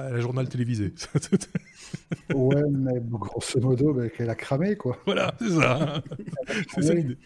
[0.09, 0.93] la, journal télévisé.
[2.33, 4.97] ouais, mais grosso modo, bah, elle a cramé, quoi.
[5.05, 6.03] Voilà, c'est ça.
[6.79, 7.17] c'est l'idée.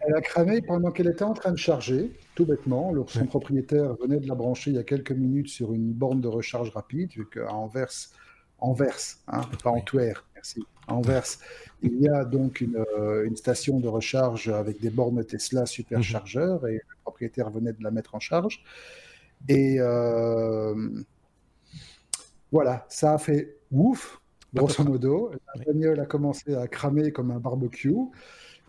[0.00, 2.92] Elle a cramé pendant qu'elle était en train de charger, tout bêtement.
[3.06, 6.28] son propriétaire venait de la brancher il y a quelques minutes sur une borne de
[6.28, 8.10] recharge rapide, vu qu'à Anvers,
[8.58, 10.62] Anvers, hein, pas Antwerp, merci.
[10.88, 11.38] Anvers,
[11.82, 16.66] il y a donc une, euh, une, station de recharge avec des bornes Tesla superchargeurs
[16.66, 18.62] et le propriétaire venait de la mettre en charge.
[19.48, 20.74] Et euh,
[22.50, 24.20] voilà, ça a fait ouf,
[24.54, 25.32] grosso modo.
[25.54, 27.96] La bagnole a commencé à cramer comme un barbecue.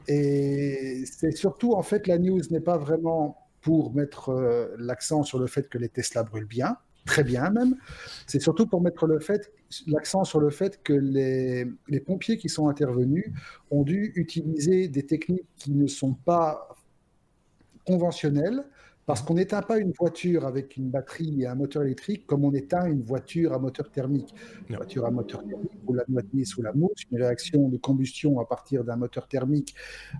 [0.07, 5.39] Et c'est surtout, en fait, la news n'est pas vraiment pour mettre euh, l'accent sur
[5.39, 7.75] le fait que les Tesla brûlent bien, très bien même.
[8.27, 9.07] C'est surtout pour mettre
[9.87, 13.31] l'accent sur le fait que les, les, pompiers qui sont intervenus
[13.71, 16.67] ont dû utiliser des techniques qui ne sont pas
[17.85, 18.65] conventionnelles
[19.05, 22.53] parce qu'on n'éteint pas une voiture avec une batterie et un moteur électrique comme on
[22.53, 24.33] éteint une voiture à moteur thermique.
[24.69, 27.03] Une voiture à moteur thermique, vous la noyez sous la mousse.
[27.11, 29.75] Une réaction de combustion à partir d'un moteur thermique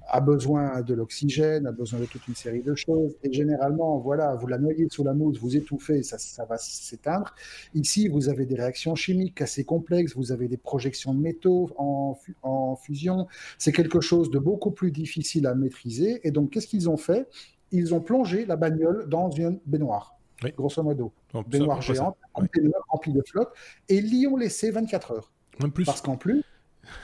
[0.07, 3.15] a besoin de l'oxygène, a besoin de toute une série de choses.
[3.23, 7.33] Et généralement, voilà, vous la noyez sous la mousse, vous étouffez, ça, ça va s'éteindre.
[7.73, 12.17] Ici, vous avez des réactions chimiques assez complexes, vous avez des projections de métaux en,
[12.41, 13.27] en fusion.
[13.57, 16.19] C'est quelque chose de beaucoup plus difficile à maîtriser.
[16.27, 17.27] Et donc, qu'est-ce qu'ils ont fait?
[17.73, 20.15] Ils ont plongé la bagnole dans une baignoire,
[20.55, 21.11] grosso modo.
[21.47, 23.51] Baignoire géante, remplie de flotte,
[23.89, 25.31] et l'y ont laissé 24 heures.
[25.73, 25.85] Plus.
[25.85, 26.43] Parce qu'en plus,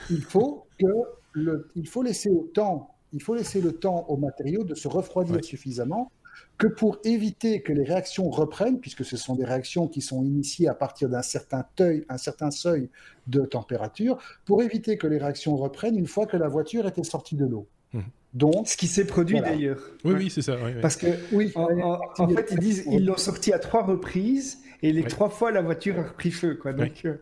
[0.08, 0.86] il faut, que
[1.32, 4.88] le, il faut laisser au temps il faut laisser le temps aux matériaux de se
[4.88, 6.10] refroidir suffisamment
[6.58, 10.68] que pour éviter que les réactions reprennent, puisque ce sont des réactions qui sont initiées
[10.68, 11.64] à partir d'un certain,
[12.08, 12.88] un certain seuil
[13.26, 17.36] de température, pour éviter que les réactions reprennent une fois que la voiture était sortie
[17.36, 17.66] de l'eau.
[17.92, 18.00] Mmh.
[18.34, 19.80] Donc, ce qui s'est produit d'ailleurs.
[20.04, 20.56] Oui, oui, c'est ça.
[20.80, 25.02] Parce que, oui, en, fait, ils disent ils l'ont sorti à trois reprises et les
[25.02, 26.72] trois fois la voiture a repris feu, quoi.
[26.72, 27.20] Donc, euh,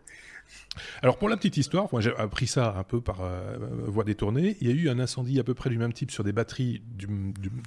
[1.01, 4.57] alors pour la petite histoire, moi j'ai appris ça un peu par euh, voie détournée.
[4.61, 6.81] Il y a eu un incendie à peu près du même type sur des batteries
[6.85, 7.07] du,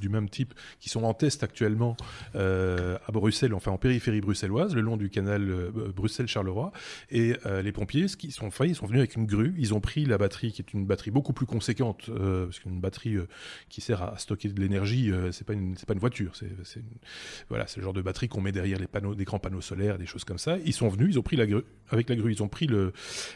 [0.08, 1.96] même type qui sont en test actuellement
[2.34, 6.72] euh, à Bruxelles, enfin en périphérie bruxelloise, le long du canal euh, Bruxelles-Charleroi.
[7.10, 9.54] Et les pompiers, ce qu'ils fait, ils sont venus avec une grue.
[9.58, 13.16] Ils ont pris la batterie qui est une batterie beaucoup plus conséquente, parce qu'une batterie
[13.68, 16.82] qui sert à stocker de l'énergie, c'est pas une pas une voiture, c'est
[17.48, 20.06] voilà, le genre de batterie qu'on met derrière les panneaux, des grands panneaux solaires, des
[20.06, 20.58] choses comme ça.
[20.64, 22.92] Ils sont venus, ils ont pris la grue avec la grue, ils ont pris le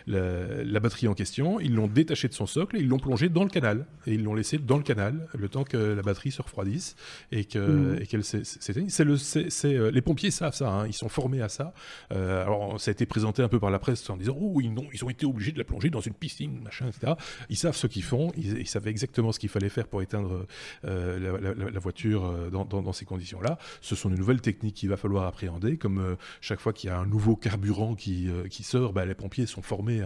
[0.06, 3.44] la, batterie en question, ils l'ont détaché de son socle et ils l'ont plongé dans
[3.44, 3.86] le canal.
[4.06, 6.96] Et ils l'ont laissé dans le canal le temps que la batterie se refroidisse
[7.32, 8.06] et que mmh.
[8.06, 8.88] qu'elle s'éteigne.
[8.88, 10.86] C'est le, c'est, euh, les pompiers savent ça, hein.
[10.86, 11.72] ils sont formés à ça.
[12.12, 14.68] Euh, alors ça a été présenté un peu par la presse en disant oh ils,
[14.70, 17.14] ont, ils ont été obligés de la plonger dans une piscine, machin, etc.
[17.48, 20.46] Ils savent ce qu'ils font, ils, ils savaient exactement ce qu'il fallait faire pour éteindre
[20.84, 23.58] euh, la, voiture dans, dans, ces conditions-là.
[23.80, 26.98] Ce sont de nouvelles techniques qu'il va falloir appréhender, comme chaque fois qu'il y a
[26.98, 30.02] un nouveau carburant qui, qui sort, bah, les pompiers sont formés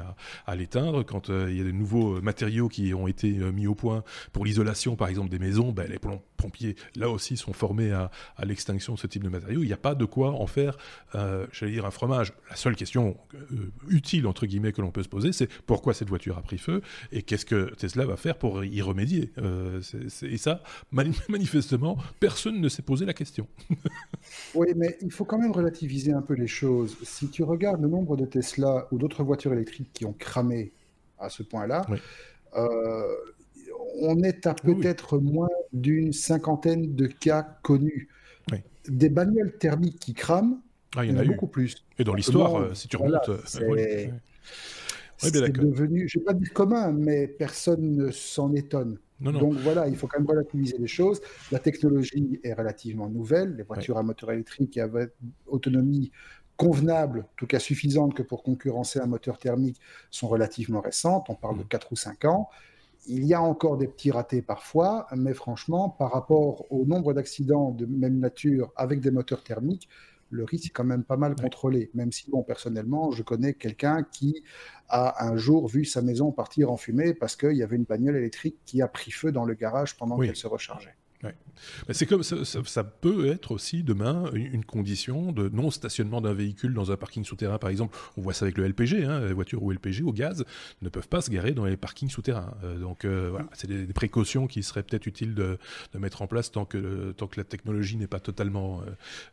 [0.46, 1.04] à, l'éteindre.
[1.04, 3.74] Quand euh, il y a de nouveaux euh, matériaux qui ont été euh, mis au
[3.74, 5.98] point pour l'isolation, par exemple, des maisons, ben, les
[6.36, 8.10] pompiers, là aussi, sont formés à,
[8.44, 9.62] l'extinction de ce type de matériaux.
[9.62, 10.76] Il n'y a pas de quoi en faire,
[11.12, 12.32] j'allais dire, un fromage.
[12.48, 13.16] La seule question
[13.88, 16.80] utile, entre guillemets, que l'on peut se poser, c'est pourquoi cette voiture a pris feu
[17.12, 19.32] et qu'est-ce que Tesla va faire pour y remédier.
[20.22, 20.62] et ça,
[21.28, 23.46] manifestement, personne ne s'est posé la question.
[24.54, 26.96] oui, mais il faut quand même relativiser un peu les choses.
[27.02, 29.22] Si tu regardes le nombre de Tesla ou d'autres
[29.52, 30.72] électriques qui ont cramé
[31.18, 31.86] à ce point-là,
[32.56, 33.16] euh,
[34.00, 38.08] on est à peut-être moins d'une cinquantaine de cas connus.
[38.88, 40.58] Des bagnoles thermiques qui crament,
[40.96, 41.84] ah, il y en a, beaucoup plus.
[41.98, 43.38] Et dans l'histoire, euh, si tu remontes, euh,
[45.18, 48.98] c'est devenu, je ne vais pas dire commun, mais personne ne s'en étonne.
[49.20, 51.20] Donc voilà, il faut quand même relativiser les choses.
[51.52, 53.54] La technologie est relativement nouvelle.
[53.56, 54.88] Les voitures à moteur électrique et à
[55.46, 56.10] autonomie
[56.60, 61.30] convenables, en tout cas suffisantes que pour concurrencer un moteur thermique, sont relativement récentes.
[61.30, 61.88] On parle de 4 mmh.
[61.90, 62.50] ou 5 ans.
[63.06, 67.70] Il y a encore des petits ratés parfois, mais franchement, par rapport au nombre d'accidents
[67.70, 69.88] de même nature avec des moteurs thermiques,
[70.28, 71.90] le risque est quand même pas mal contrôlé.
[71.94, 74.44] Même si, bon, personnellement, je connais quelqu'un qui
[74.90, 78.16] a un jour vu sa maison partir en fumée parce qu'il y avait une bagnole
[78.16, 80.94] électrique qui a pris feu dans le garage pendant qu'elle se rechargeait.
[81.90, 86.92] C'est comme ça, peut être aussi demain une condition de non stationnement d'un véhicule dans
[86.92, 87.96] un parking souterrain, par exemple.
[88.16, 90.44] On voit ça avec le LPG, hein, les voitures ou LPG au gaz
[90.82, 92.54] ne peuvent pas se garer dans les parkings souterrains.
[92.64, 95.58] Euh, donc euh, voilà, c'est des, précautions qui seraient peut-être utiles de,
[95.98, 98.80] mettre en place tant que tant que la technologie n'est pas totalement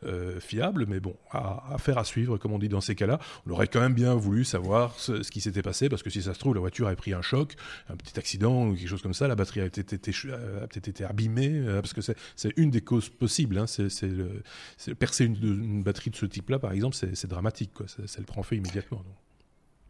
[0.06, 0.86] euh, fiable.
[0.88, 3.20] Mais bon, à, faire à suivre, comme on dit dans ces cas-là.
[3.46, 6.34] On aurait quand même bien voulu savoir ce, qui s'était passé parce que si ça
[6.34, 7.56] se trouve la voiture a pris un choc,
[7.90, 11.94] un petit accident ou quelque chose comme ça, la batterie a peut-être été abîmée parce
[11.94, 13.58] que c'est une des causes possibles.
[13.58, 13.66] Hein.
[13.68, 17.72] c'est percer une, batterie de ce type-là, par exemple, c'est dramatique.
[17.74, 17.88] Quoi.
[17.88, 19.04] Ça, le prend fait immédiatement.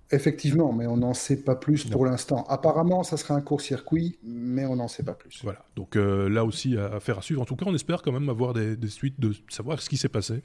[0.09, 2.45] Effectivement, mais on n'en sait pas plus pour l'instant.
[2.47, 5.41] Apparemment, ça sera un court-circuit, mais on n'en sait pas plus.
[5.43, 5.65] Voilà.
[5.75, 7.41] Donc euh, là aussi, à, faire à suivre.
[7.41, 10.07] En tout cas, on espère quand même avoir des, suites, de savoir ce qui s'est
[10.07, 10.41] passé,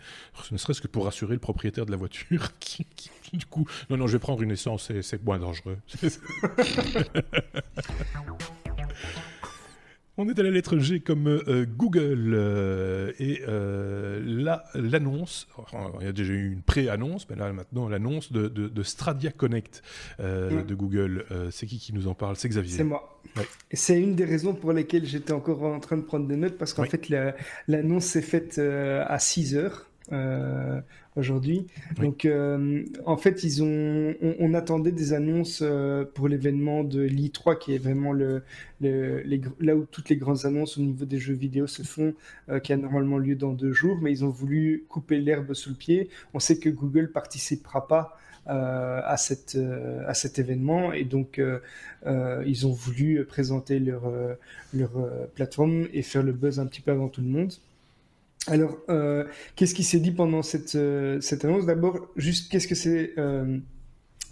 [0.50, 2.85] ne serait-ce que pour rassurer le propriétaire de la voiture, qui,
[3.33, 5.78] du coup, non, non, je vais prendre une essence, c'est moins dangereux.
[10.18, 14.20] On est à la lettre G comme euh, Google euh, et euh,
[14.75, 15.48] l'annonce,
[16.01, 19.83] il y a déjà eu une pré-annonce, mais là maintenant l'annonce de, Stradia Connect
[20.18, 21.25] de Google.
[21.51, 22.37] c'est qui qui nous en parle?
[22.37, 22.77] C'est Xavier.
[22.77, 23.20] C'est moi.
[23.72, 26.75] C'est une des raisons pour lesquelles j'étais encore en train de prendre des notes parce
[26.75, 27.09] qu'en fait
[27.66, 29.87] l'annonce s'est faite à 6 heures
[31.16, 31.66] aujourd'hui.
[32.01, 37.59] Donc, euh, en fait, ils ont, on, attendait des annonces euh, pour l'événement de l'I3,
[37.59, 38.42] qui est vraiment le,
[38.81, 42.14] les, là où toutes les grandes annonces au niveau des jeux vidéo se font,
[42.48, 45.70] euh, qui a normalement lieu dans deux jours, mais ils ont voulu couper l'herbe sous
[45.70, 46.09] le pied.
[46.35, 48.18] On sait que Google participera pas.
[48.44, 49.57] à, cette,
[50.05, 51.40] à cet événement et donc
[52.44, 54.03] ils ont voulu présenter leur,
[54.75, 54.90] leur
[55.37, 57.53] plateforme et faire le buzz un petit peu avant tout le monde.
[58.48, 59.24] Alors, euh,
[59.55, 61.66] qu'est-ce qui s'est dit pendant cette, euh, cette annonce?
[61.66, 63.59] D'abord, juste qu'est-ce que c'est euh,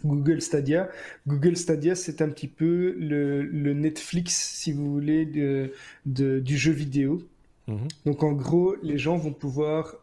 [0.05, 0.89] Google Stadia?
[1.29, 5.73] Google Stadia, c'est un petit peu le, le, Netflix, si vous voulez, de,
[6.07, 7.23] de du jeu vidéo.
[7.69, 7.89] Mhm.
[8.05, 9.97] Donc, en gros, les gens vont pouvoir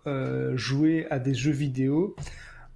[0.55, 2.15] jouer à des jeux vidéo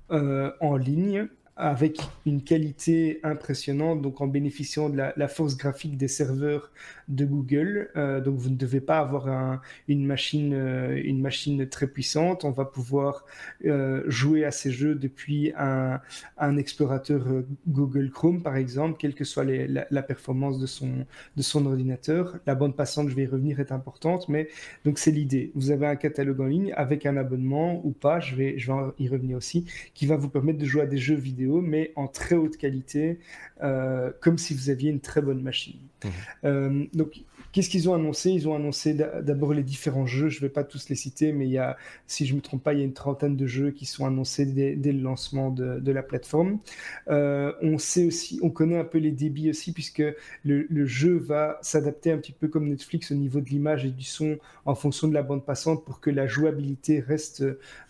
[0.09, 6.71] en ligne avec une qualité impressionnante, donc en bénéficiant de la, force graphique des serveurs
[7.07, 7.89] de Google.
[7.95, 12.45] Euh, donc vous ne devez pas avoir une, machine, euh, une machine très puissante.
[12.45, 13.25] On va pouvoir
[13.65, 15.99] euh, jouer à ces jeux depuis un,
[16.57, 17.25] explorateur
[17.67, 22.37] Google Chrome, par exemple, quelle que soit la, performance de son, de son ordinateur.
[22.47, 24.49] La bande passante, je vais y revenir, est importante, mais
[24.85, 25.51] donc c'est l'idée.
[25.55, 28.77] Vous avez un catalogue en ligne avec un abonnement ou pas, je vais, je vais
[28.99, 32.07] y revenir aussi, qui va vous permettre de jouer à des jeux vidéo mais en
[32.07, 33.19] très haute qualité,
[33.63, 35.79] euh, comme si vous aviez une très bonne machine.
[36.43, 38.31] Euh, donc, Qu'est-ce qu'ils ont annoncé?
[38.31, 40.29] Ils ont annoncé d'abord les différents jeux.
[40.29, 41.75] Je ne vais pas tous les citer, mais il y a,
[42.07, 44.05] si je ne me trompe pas, il y a une trentaine de jeux qui sont
[44.05, 46.59] annoncés dès, le lancement de, la plateforme.
[47.09, 50.03] Euh, on sait aussi, on connaît un peu les débits aussi, puisque
[50.45, 54.03] le, jeu va s'adapter un petit peu comme Netflix au niveau de l'image et du
[54.03, 57.43] son en fonction de la bande passante pour que la jouabilité reste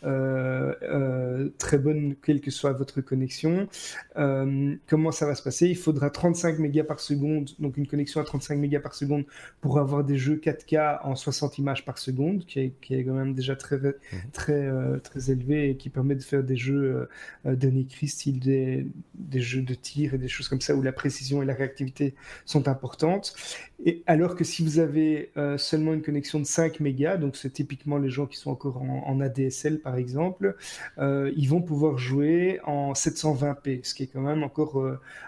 [0.04, 3.68] euh, très bonne, quelle que soit votre connexion.
[4.16, 5.68] comment ça va se passer?
[5.68, 9.26] Il faudra 35 mégas par seconde, donc une connexion à 35 mégas par seconde
[9.62, 13.14] pour avoir des jeux 4K en 60 images par seconde, qui est, qui est quand
[13.14, 13.94] même déjà très, mhm.
[14.34, 17.08] très, euh, très élevé et qui permet de faire des jeux
[17.46, 20.92] euh, euh style des, des jeux de tir et des choses comme ça où la
[20.92, 23.36] précision et la réactivité sont importantes.
[23.84, 27.52] Et alors que si vous avez euh, seulement une connexion de 5 mégas, donc c'est
[27.52, 30.56] typiquement les gens qui sont encore en, en ADSL par exemple,
[31.00, 34.84] ils vont pouvoir jouer en 720p, ce qui est quand même encore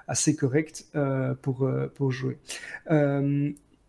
[0.07, 0.85] assez correct
[1.41, 2.37] pour, pour jouer.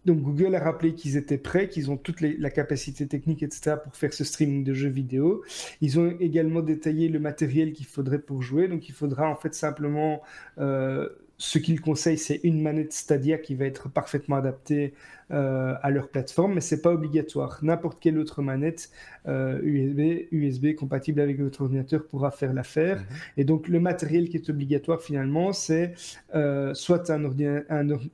[0.05, 3.97] Donc Google a rappelé qu'ils étaient prêts, qu'ils ont toute la capacité technique, etc., pour
[3.97, 5.43] faire ce streaming de jeux vidéo.
[5.81, 8.69] Ils ont également détaillé le matériel qu'il faudrait pour jouer.
[8.69, 10.23] Donc il faudra en fait simplement
[10.59, 14.94] euh, ce qu'ils conseillent, c'est une manette Stadia qui va être parfaitement adaptée
[15.31, 17.59] euh, à leur plateforme, mais c'est pas obligatoire.
[17.62, 18.90] N'importe quelle autre manette
[19.27, 22.99] USB, euh, USB compatible avec votre ordinateur pourra faire l'affaire.
[22.99, 23.07] Mhm.
[23.38, 25.94] Et donc le matériel qui est obligatoire finalement, c'est
[26.35, 27.25] euh, soit un,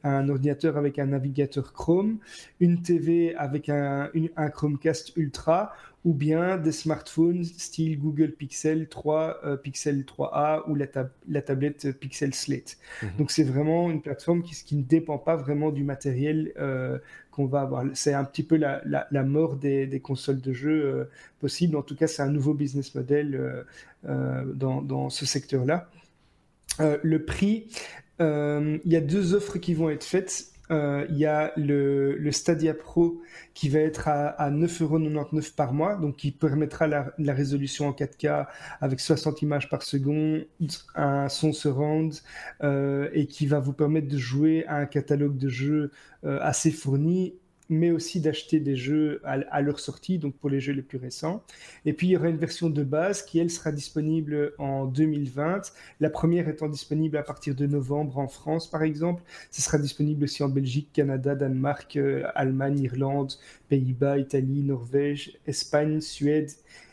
[0.05, 2.19] un, ordinateur avec un navigateur Chrome,
[2.61, 5.73] une TV avec un, un Chromecast Ultra
[6.05, 10.87] ou bien des smartphones style Google Pixel 3, euh, Pixel 3a ou la,
[11.29, 12.79] la tablette Pixel Slate.
[13.03, 13.11] Mhm.
[13.19, 16.99] Donc c'est vraiment une plateforme qui, qui, ne dépend pas vraiment du matériel euh,
[17.31, 17.85] qu'on va avoir.
[17.93, 21.05] C'est un petit peu la, la, mort des, des, consoles de jeux euh,
[21.39, 21.77] possibles.
[21.77, 23.65] En tout cas, c'est un nouveau business model
[24.03, 25.91] dans, dans, ce secteur-là.
[26.79, 27.67] le prix,
[28.19, 32.33] il y a deux offres qui vont être faites euh, il y a le, le,
[32.33, 33.21] Stadia Pro
[33.55, 37.93] qui va être à, à 9,99€ par mois, donc qui permettra la, la, résolution en
[37.93, 38.47] 4K
[38.81, 40.47] avec 60 images par seconde,
[40.95, 42.15] un son surround
[42.63, 45.91] euh, et qui va vous permettre de jouer à un catalogue de jeux
[46.25, 47.35] euh, assez fourni
[47.71, 51.43] mais aussi d'acheter des jeux à, leur sortie, donc pour les jeux les plus récents.
[51.87, 55.73] Et puis il y aura une version de base qui, elle, sera disponible en 2020.
[56.01, 59.23] La première étant disponible à partir de novembre en France, par exemple.
[59.51, 63.33] Ce sera disponible aussi en Belgique, Canada, Danemark, euh, Allemagne, Irlande,
[63.69, 66.51] Pays-Bas, Italie, Norvège, Espagne, Suède.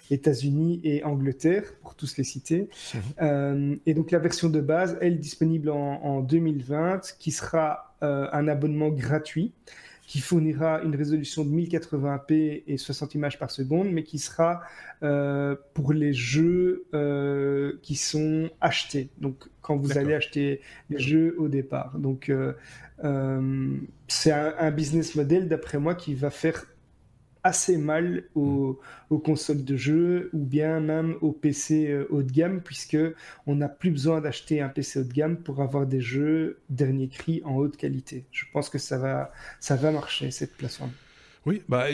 [0.09, 2.69] États-Unis et Angleterre, pour tous les citer.
[2.93, 3.01] Mhm.
[3.21, 8.47] Euh, et donc la version de base, elle, disponible en, 2020, qui sera euh, un
[8.47, 9.51] abonnement gratuit
[10.07, 14.61] qui fournira une résolution de 1080p et 60 images par seconde, mais qui sera
[15.03, 19.09] euh, pour les jeux euh, qui sont achetés.
[19.19, 21.99] Donc, quand vous allez acheter les jeux au départ.
[21.99, 22.53] Donc, euh,
[24.07, 26.65] c'est un, un, business model, d'après moi, qui va faire
[27.47, 28.79] assez mal aux,
[29.23, 32.97] consoles de jeu ou bien même aux PC euh, haut de gamme puisque
[33.45, 37.07] on n'a plus besoin d'acheter un PC haut de gamme pour avoir des jeux dernier
[37.07, 38.25] cri en haute qualité.
[38.31, 39.31] Je pense que ça va,
[39.61, 40.91] ça va marcher cette plateforme.
[41.47, 41.85] Oui, bah,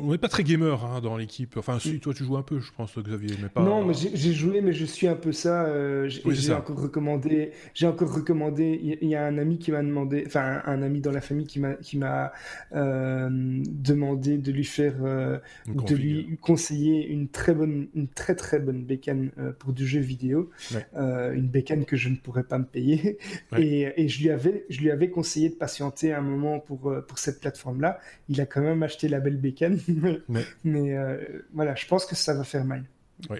[0.00, 1.56] on n'est pas très gamer hein, dans l'équipe.
[1.56, 3.60] Enfin, si, toi tu joues un peu, je pense, Xavier, mais pas.
[3.60, 5.64] Non, mais j'ai joué, mais je suis un peu ça.
[5.64, 7.50] Euh, j'ai encore recommandé.
[7.74, 8.78] J'ai encore recommandé.
[9.02, 11.58] Il y, a un ami qui m'a demandé, enfin un, ami dans la famille qui
[11.58, 12.32] m'a qui m'a
[12.76, 18.60] euh, demandé de lui faire, euh, de lui conseiller une très bonne, une très très
[18.60, 20.50] bonne bécane pour du jeu vidéo,
[20.94, 23.18] une bécane que je ne pourrais pas me payer.
[23.58, 27.18] Et, et, je lui avais, je lui avais conseillé de patienter un moment pour pour
[27.18, 27.98] cette plateforme-là.
[28.28, 29.80] Il a quand même acheter la belle bécane.
[30.64, 32.84] mais, euh, voilà, je pense que ça va faire mal.
[33.30, 33.38] Oui.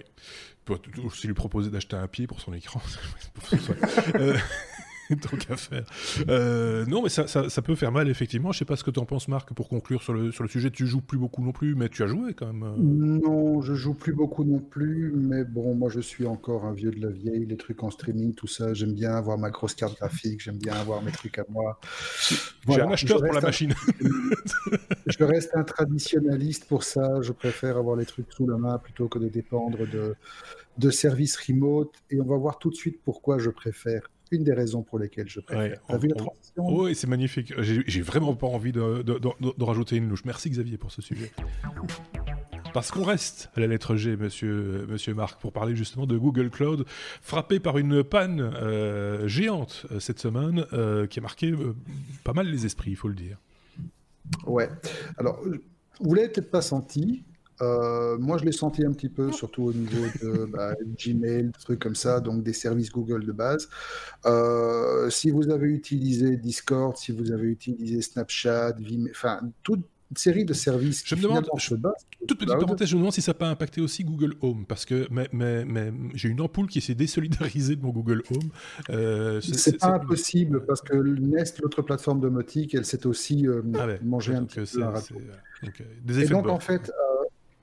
[0.65, 2.81] Pour aussi lui proposer d'acheter un pied pour son écran.
[5.21, 5.85] tant qu'à faire.
[6.27, 8.51] Euh, non, mais ça, ça, peut faire mal, effectivement.
[8.51, 10.49] Je sais pas ce que tu en penses, Marc, pour conclure sur le, sur le
[10.49, 10.71] sujet.
[10.71, 12.63] Tu joues plus beaucoup non plus, mais tu as joué quand même.
[12.63, 12.75] Euh.
[12.77, 16.91] Non, je joue plus beaucoup non plus, mais bon, moi je suis encore un vieux
[16.91, 17.45] de la vieille.
[17.45, 20.73] Les trucs en streaming, tout ça, j'aime bien avoir ma grosse carte graphique, j'aime bien
[20.73, 21.79] avoir mes trucs à moi.
[22.67, 23.73] J'ai un acheteur pour la machine.
[25.07, 27.21] je reste un traditionnaliste pour ça.
[27.21, 30.15] Je préfère avoir les trucs sous la main plutôt que de dépendre de,
[30.77, 31.93] de services remote.
[32.09, 35.29] Et on va voir tout de suite pourquoi je préfère une des raisons pour lesquelles
[35.29, 35.81] je préfère.
[35.87, 36.67] T'as vu la transition?
[36.67, 37.53] Oui, c'est magnifique.
[37.59, 40.25] J'ai vraiment pas envie de, de, rajouter une louche.
[40.25, 41.31] Merci Xavier pour ce sujet.
[42.73, 46.49] Parce qu'on reste à la lettre G, monsieur, monsieur Marc, pour parler justement de Google
[46.49, 46.85] Cloud,
[47.21, 51.53] frappé par une panne euh, géante euh, cette semaine, euh, qui a marqué
[52.23, 53.37] pas mal les esprits, il faut le dire.
[54.45, 54.69] Ouais.
[55.17, 55.41] Alors,
[56.01, 57.23] vous l'avez peut-être pas senti,
[57.61, 61.51] euh, moi, je l'ai senti un petit peu, surtout au niveau de bah, Gmail, des
[61.59, 63.69] trucs comme ça, donc des services Google de base.
[64.25, 69.85] Euh, si vous avez utilisé Discord, si vous avez utilisé Snapchat, Vimeo, enfin, toute
[70.15, 71.03] série de services.
[71.05, 71.45] Je me demande,
[72.27, 74.85] toute petite parenthèse, je me demande si ça n'a pas impacté aussi Google Home, parce
[74.85, 78.49] que mais, mais, mais j'ai une ampoule qui s'est désolidarisée de mon Google Home.
[78.89, 83.87] Euh, c'est pas impossible, parce que Nest, l'autre plateforme domotique, elle s'est aussi euh, ah
[84.03, 85.73] mangée un petit peu.
[86.03, 86.91] Des effets Et donc, en fait,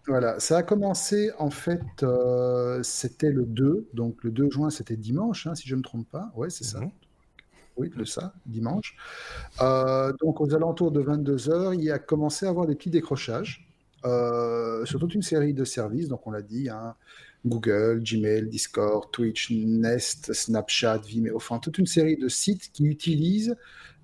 [0.07, 4.96] voilà, ça a commencé en fait, euh, c'était le 2, donc le 2 juin, c'était
[4.96, 6.30] dimanche, hein, si je ne me trompe pas.
[6.36, 6.80] Ouais, c'est ça.
[6.80, 6.90] Mhm.
[7.76, 8.96] Oui, le ça, dimanche.
[9.61, 13.68] Euh, donc aux alentours de 22 heures, il a commencé à avoir des petits décrochages
[14.05, 16.09] euh, sur toute une série de services.
[16.09, 16.94] Donc on l'a dit, hein,
[17.44, 23.57] Google, Gmail, Discord, Twitch, Nest, Snapchat, Vimeo, enfin toute une série de sites qui utilisent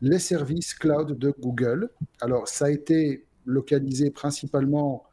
[0.02, 1.90] les services cloud de Google.
[2.20, 5.04] Alors ça a été localisé principalement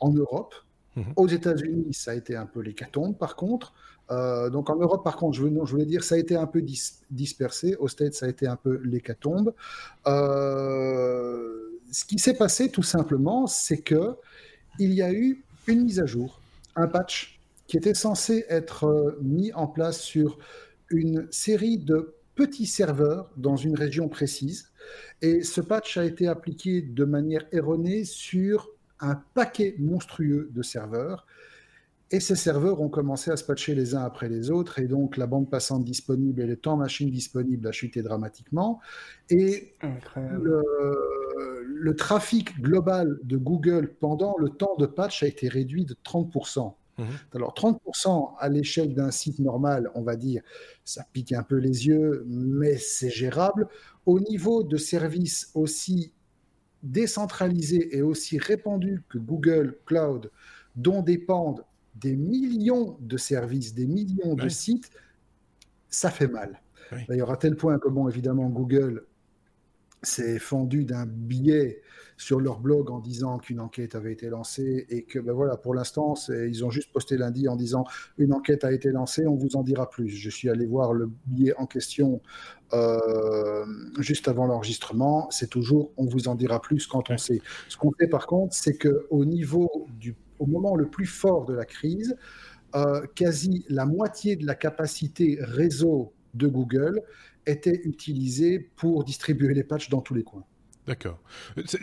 [0.00, 0.54] en Europe.
[0.96, 1.12] Mhm.
[1.16, 3.74] Aux États-Unis, ça a été un peu l'hécatombe, par contre.
[4.10, 6.62] Euh, donc en Europe, par contre, je, je, voulais dire, ça a été un peu
[7.10, 7.76] dispersé.
[7.76, 9.52] Aux States, ça a été un peu l'hécatombe.
[10.06, 14.16] Euh, ce qui s'est passé, tout simplement, c'est que
[14.78, 16.40] il y a eu une mise à jour,
[16.76, 20.38] un patch qui était censé être euh, mis en place sur
[20.90, 24.70] une série de petits serveurs dans une région précise.
[25.22, 28.68] Et ce patch a été appliqué de manière erronée sur
[29.00, 31.26] un paquet monstrueux de serveurs.
[32.12, 35.16] Et ces serveurs ont commencé à se patcher les uns après les autres, et donc
[35.16, 38.80] la bande passante disponible et le temps machine disponible a chuté dramatiquement.
[39.28, 39.74] Et
[40.14, 46.74] le, trafic global de Google pendant le temps de patch a été réduit de 30%.
[46.98, 47.04] Mmh.
[47.34, 50.42] Alors 30% à l'échelle d'un site normal, on va dire,
[50.84, 53.66] ça pique un peu les yeux, mais c'est gérable.
[54.04, 56.12] Au niveau de services aussi
[56.82, 60.30] décentralisé et aussi répandu que Google Cloud,
[60.74, 61.64] dont dépendent
[61.94, 64.90] des millions de services, des millions de sites,
[65.88, 66.60] ça fait mal.
[67.08, 69.04] D'ailleurs, à tel point que, bon, évidemment, Google
[70.06, 71.82] s'est fendu d'un billet
[72.16, 75.74] sur leur blog en disant qu'une enquête avait été lancée et que ben voilà pour
[75.74, 77.84] l'instant ils ont juste posté lundi en disant
[78.16, 80.08] une enquête a été lancée on vous en dira plus.
[80.08, 82.22] Je suis allé voir le billet en question
[82.72, 83.64] euh,
[83.98, 85.28] juste avant l'enregistrement.
[85.30, 87.40] C'est toujours on vous en dira plus quand on sait.
[87.68, 91.44] Ce qu'on fait par contre c'est que au niveau du au moment le plus fort
[91.44, 92.16] de la crise
[92.74, 97.02] euh, quasi la moitié de la capacité réseau de Google
[97.46, 100.44] était utilisée pour distribuer les patchs dans tous les coins.
[100.86, 101.18] D'accord.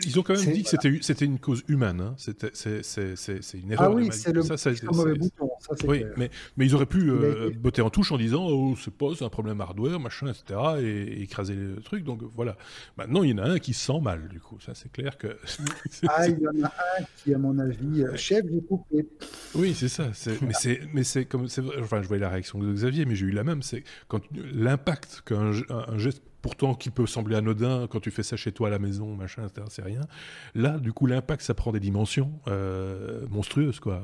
[0.04, 2.00] Ils ont quand même dit que c'était c'était une cause humaine.
[2.00, 2.14] Hein.
[2.16, 3.90] C'est une erreur.
[3.90, 5.50] Ah oui, c'est le ça, mauvais bouton.
[5.60, 8.94] Ça, oui, mais, mais ils auraient pu euh, botter en touche en disant oh c'est
[8.94, 12.04] pas un problème hardware machin etc et, écraser le truc.
[12.04, 12.56] Donc voilà.
[12.96, 14.58] Maintenant il y en a un qui se sent mal du coup.
[14.60, 15.36] Ça c'est clair que.
[16.08, 19.06] ah il y en a un qui à mon avis euh, chef du coupé.
[19.54, 20.12] Oui c'est ça.
[20.40, 21.46] Mais c'est mais c'est comme
[21.78, 23.62] enfin je voyais la réaction de Xavier mais j'ai eu la même.
[23.62, 28.36] C'est quand l'impact qu'un un geste pourtant qui peut sembler anodin quand tu fais ça
[28.36, 30.02] chez toi à la maison, machin, c'est rien.
[30.54, 34.02] Là, du coup, l'impact, ça prend des dimensions euh, monstrueuses, quoi.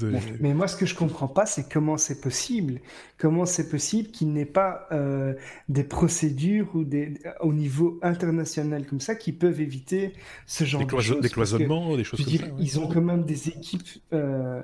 [0.40, 2.80] Mais, moi, ce que je comprends pas, c'est comment c'est possible.
[3.18, 5.34] Comment c'est possible qu'il n'ait pas euh,
[5.68, 10.12] des procédures ou des au niveau international comme ça qui peuvent éviter
[10.46, 11.20] ce genre de choses?
[11.20, 12.46] Des cloisonnements, des choses comme ça.
[12.60, 13.82] Ils ont quand même des équipes.
[14.12, 14.62] Euh,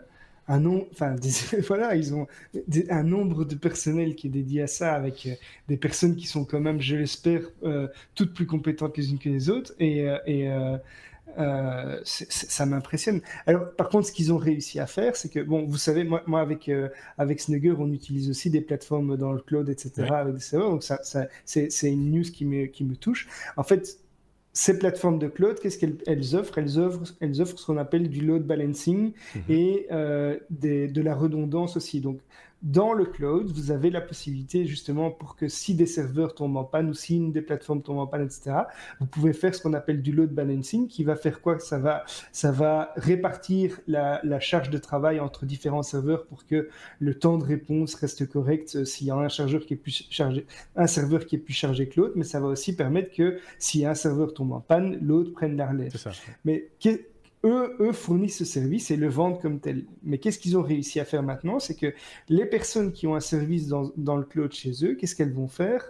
[0.48, 1.16] un nom, enfin,
[1.66, 2.26] voilà, ils ont
[2.90, 5.34] un nombre de personnel qui est dédié à ça, avec euh,
[5.68, 9.28] des personnes qui sont quand même, je l'espère, euh, toutes plus compétentes les unes que
[9.28, 10.78] les autres, et, euh, et euh,
[12.04, 13.20] ça m'impressionne.
[13.46, 16.22] Alors, par contre, ce qu'ils ont réussi à faire, c'est que, bon, vous savez, moi,
[16.26, 16.70] moi avec,
[17.18, 20.82] avec Snugger, on utilise aussi des plateformes dans le cloud, etc., avec des serveurs, donc
[20.82, 23.28] ça, ça c'est une news qui me, qui me touche.
[23.56, 23.98] En fait,
[24.56, 26.56] ces plateformes de cloud, qu'est-ce qu'elles offrent?
[26.56, 29.42] Elles offrent, elles offrent ce qu'on appelle du load balancing mhm.
[29.50, 32.00] et euh, de la redondance aussi.
[32.00, 32.20] Donc,
[32.66, 36.64] dans le cloud, vous avez la possibilité justement pour que si des serveurs tombent en
[36.64, 38.56] panne ou si une des plateformes tombe en panne, etc.,
[38.98, 41.60] vous pouvez faire ce qu'on appelle du load balancing qui va faire quoi?
[41.60, 47.14] Ça va, ça va répartir la, charge de travail entre différents serveurs pour que le
[47.14, 50.44] temps de réponse reste correct euh, s'il y a un chargeur qui est plus chargé,
[50.74, 53.86] un serveur qui est plus chargé que l'autre, mais ça va aussi permettre que si
[53.86, 55.92] un serveur tombe en panne, l'autre prenne la relève.
[56.44, 56.68] Mais
[57.46, 59.84] eux, fournissent ce service et le vendent comme tel.
[60.02, 61.58] Mais qu'est-ce qu'ils ont réussi à faire maintenant?
[61.58, 61.94] C'est que
[62.28, 65.84] les personnes qui ont un service dans, le cloud chez eux, qu'est-ce qu'elles vont faire?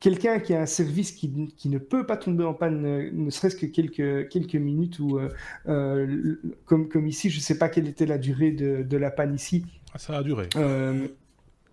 [0.00, 1.28] Quelqu'un qui a un service qui,
[1.64, 5.28] ne peut pas tomber en panne, euh, ne serait-ce que quelques, quelques minutes, ou euh,
[5.66, 9.34] euh, comme, comme ici, je ne sais pas quelle était la durée de, la panne
[9.34, 9.64] ici.
[9.92, 10.48] Ah, ça a duré.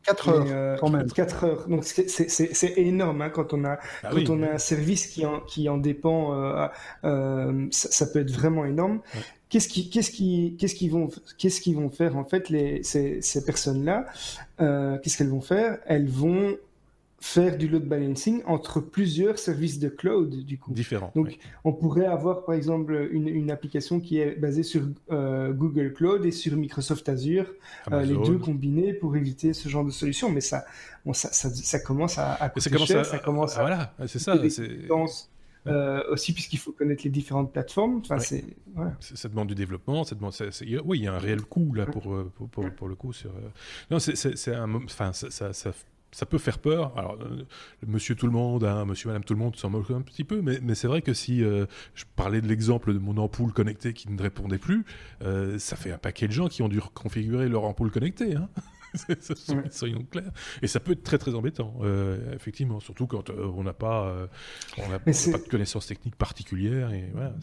[0.06, 1.12] 4 heures, euh, quand même.
[1.12, 1.68] 4 heures.
[1.68, 5.40] Donc c'est énorme hein, quand on a ah quand on a un service qui en
[5.42, 6.34] qui en dépend.
[6.34, 6.68] Euh,
[7.04, 9.02] euh, ça, peut être vraiment énorme.
[9.50, 13.22] Qu'est-ce qui qu'est-ce qui qu'est-ce qu'ils vont qu'est-ce qu'ils vont faire en fait les ces,
[13.22, 14.06] ces personnes là
[14.58, 15.80] Qu'est-ce qu'elles vont faire?
[15.86, 16.56] Elles vont
[17.26, 20.72] faire du load balancing entre plusieurs services de cloud du coup.
[20.74, 21.12] Différents.
[21.16, 25.92] Donc on pourrait avoir par exemple une, une application qui est basée sur euh, Google
[25.94, 27.52] Cloud et sur Microsoft Azure,
[27.92, 30.30] euh, les deux combinés pour éviter ce genre de solution.
[30.30, 30.66] Mais ça,
[31.04, 34.20] bon, ça, ça, ça, commence à, à ça commence à, ça commence à, voilà, c'est
[34.20, 34.38] ça.
[35.68, 38.02] Euh, aussi puisqu'il faut connaître les différentes plateformes.
[38.08, 38.18] Enfin,
[38.76, 38.94] voilà.
[39.00, 40.32] ça demande du développement, ça demande,
[40.86, 42.04] oui, il y a un réel coût là pour
[42.36, 43.32] pour, pour, pour, le coup sur.
[43.90, 45.72] Non, c'est un, enfin, ça, ça,
[46.16, 46.94] ça peut faire peur.
[46.98, 47.44] Alors, euh,
[47.86, 50.42] monsieur tout le monde, hein, monsieur, madame tout le monde s'en moque un petit peu,
[50.42, 54.10] mais, c'est vrai que si euh, je parlais de l'exemple de mon ampoule connectée qui
[54.10, 54.86] ne répondait plus,
[55.24, 58.34] euh, ça fait un paquet de gens qui ont dû configurer leur ampoule connectée.
[58.34, 58.48] Hein.
[59.72, 60.32] soyons clairs.
[60.62, 61.74] Et ça peut être très très embêtant,
[62.34, 64.28] effectivement, surtout quand on n'a pas,
[64.78, 66.92] on pas de connaissances techniques particulières.
[66.92, 67.34] Et voilà,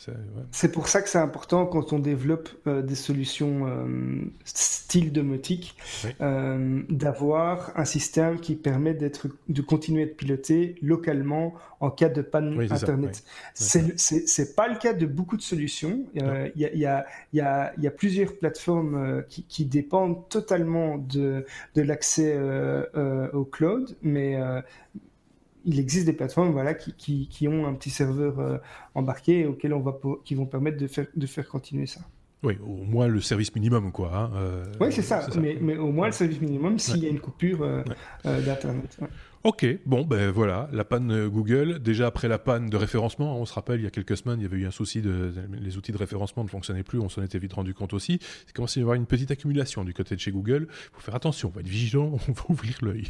[0.51, 3.67] c'est pour ça que c'est important quand on développe des solutions
[4.45, 5.77] style domotique,
[6.21, 12.61] d'avoir un système qui permet d'être, de continuer de piloter localement en cas de panne
[12.71, 13.25] Internet.
[13.55, 16.05] C'est, c'est, pas le cas de beaucoup de solutions.
[16.15, 20.29] Il y, a, y, a, y, a, y, a, plusieurs plateformes euh, qui, qui dépendent
[20.29, 21.41] totalement de,
[21.74, 24.38] de l'accès euh, euh, au cloud, mais
[25.64, 28.61] il existe des plateformes voilà, qui, qui, qui ont un petit serveur
[28.95, 32.01] embarqué auquel on va, qui vont permettre de faire, de faire continuer ça.
[32.43, 34.11] Oui, au moins le service minimum, quoi.
[34.12, 35.26] Hein, euh, oui, c'est ça.
[35.40, 37.84] Mais, mais, au moins le service minimum s'il y a une coupure euh,
[38.26, 38.99] euh, d'Internet.
[39.45, 41.80] Ok, bon, ben voilà, la panne Google.
[41.80, 44.45] Déjà après la panne de référencement, on se rappelle, il y a quelques semaines, il
[44.45, 47.24] y avait eu un souci de, les outils de référencement ne fonctionnaient plus, on s'en
[47.24, 48.20] était vite rendu compte aussi.
[48.47, 50.68] Il commence à y avoir une petite accumulation du côté de chez Google.
[50.70, 53.09] Il faut faire attention, on va être vigilant, on va ouvrir l'œil.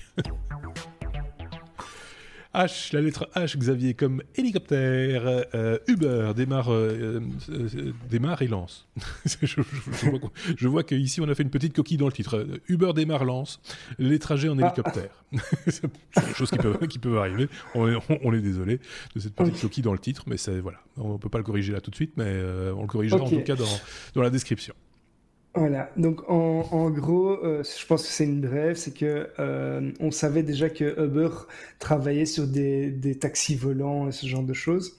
[2.55, 5.23] H, la lettre H, Xavier, comme hélicoptère.
[5.55, 8.87] Euh, Uber démarre, euh, euh, démarre et lance.
[9.43, 12.47] je, vois qu'ici, on a fait une petite coquille dans le titre.
[12.69, 13.61] Uber démarre, lance.
[13.99, 15.25] Les trajets en hélicoptère.
[15.67, 17.49] c'est des choses qui peuvent, qui peuvent arriver.
[17.75, 18.81] On est, on, est, désolé
[19.15, 20.79] de cette petite coquille dans le titre, mais c'est voilà.
[20.99, 22.43] On ne peut pas le corriger là tout de suite, mais
[22.77, 23.65] on le corrigera en tout cas dans,
[24.15, 24.75] dans la description.
[25.55, 30.11] Voilà, donc en, gros, euh, je pense que c'est une brève, c'est que euh, on
[30.11, 31.29] savait déjà que Uber
[31.79, 34.99] travaillait sur des, des, taxis volants et ce genre de choses.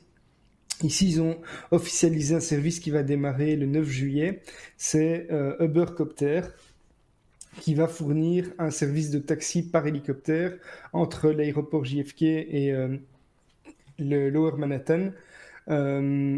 [0.83, 1.37] Ici, ils ont
[1.71, 4.41] officialisé un service qui va démarrer le 9 juillet.
[4.77, 6.41] C'est euh, Uber Copter
[7.61, 10.53] qui va fournir un service de taxi par hélicoptère
[10.91, 12.73] entre l'aéroport JFK et
[13.99, 15.11] le Lower Manhattan,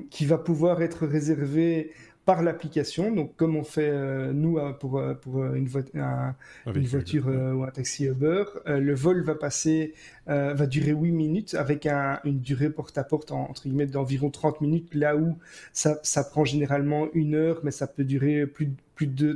[0.10, 1.94] qui va pouvoir être réservé
[2.26, 3.12] par l'application.
[3.12, 5.68] Donc, comme on fait euh, nous euh, pour, euh, pour une,
[6.76, 9.94] une voiture ou un taxi Uber, le vol va passer,
[10.28, 15.38] va durer 8 minutes avec une durée porte-à-porte entre guillemets d'environ 30 minutes, là où
[15.72, 19.34] ça, ça, prend généralement une heure, mais ça peut durer plus, plus de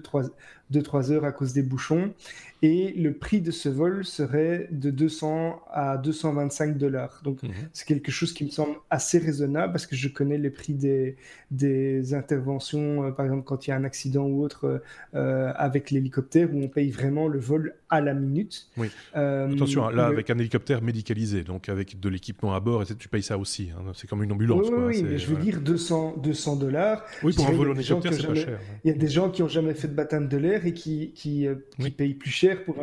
[0.72, 2.14] 2-3 deux, trois heures à cause des bouchons.
[2.62, 7.22] Et le prix de ce vol serait de 200 à 225 dollars.
[7.24, 7.52] Donc, mhm.
[7.72, 11.16] c'est quelque chose qui me semble assez raisonnable parce que je connais les prix des,
[11.52, 14.82] des interventions, euh, par exemple, quand il y a un accident ou autre
[15.16, 18.68] euh, avec l'hélicoptère où on paye vraiment le vol à la minute.
[18.76, 18.90] Oui.
[19.16, 23.08] Euh, Attention, hein, là, avec un hélicoptère médicalisé, donc avec de l'équipement à bord, tu
[23.08, 23.70] payes ça aussi.
[23.74, 23.92] Hein.
[23.96, 24.68] C'est comme une ambulance.
[24.70, 27.06] Oui, oui, mais je veux dire 200, 200 dollars.
[27.24, 28.60] Oui, pour un vol en hélicoptère, c'est pas cher.
[28.84, 31.12] Il y a des gens qui n'ont jamais fait de baptême de l'air et qui,
[31.14, 31.56] qui, euh,
[31.98, 32.78] payent plus cher pour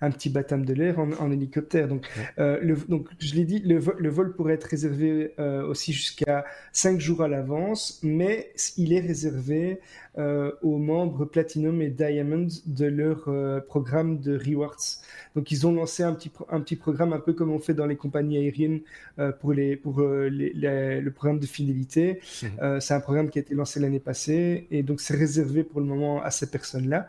[0.00, 1.88] un, petit baptême de l'air en, hélicoptère.
[1.88, 2.06] Donc,
[2.38, 7.22] euh, le, donc je l'ai dit, le, vol pourrait être réservé aussi jusqu'à 5 jours
[7.22, 9.80] à l'avance, mais il est réservé
[10.18, 14.98] euh, aux membres Platinum et Diamond de leur euh, programme de rewards.
[15.36, 17.86] Donc ils ont lancé un petit, un petit programme un peu comme on fait dans
[17.86, 18.80] les compagnies aériennes
[19.20, 22.20] euh, pour, les, pour le programme de fidélité.
[22.42, 22.80] Mhm.
[22.80, 25.86] c'est un programme qui a été lancé l'année passée et donc c'est réservé pour le
[25.86, 27.08] moment à ces personnes-là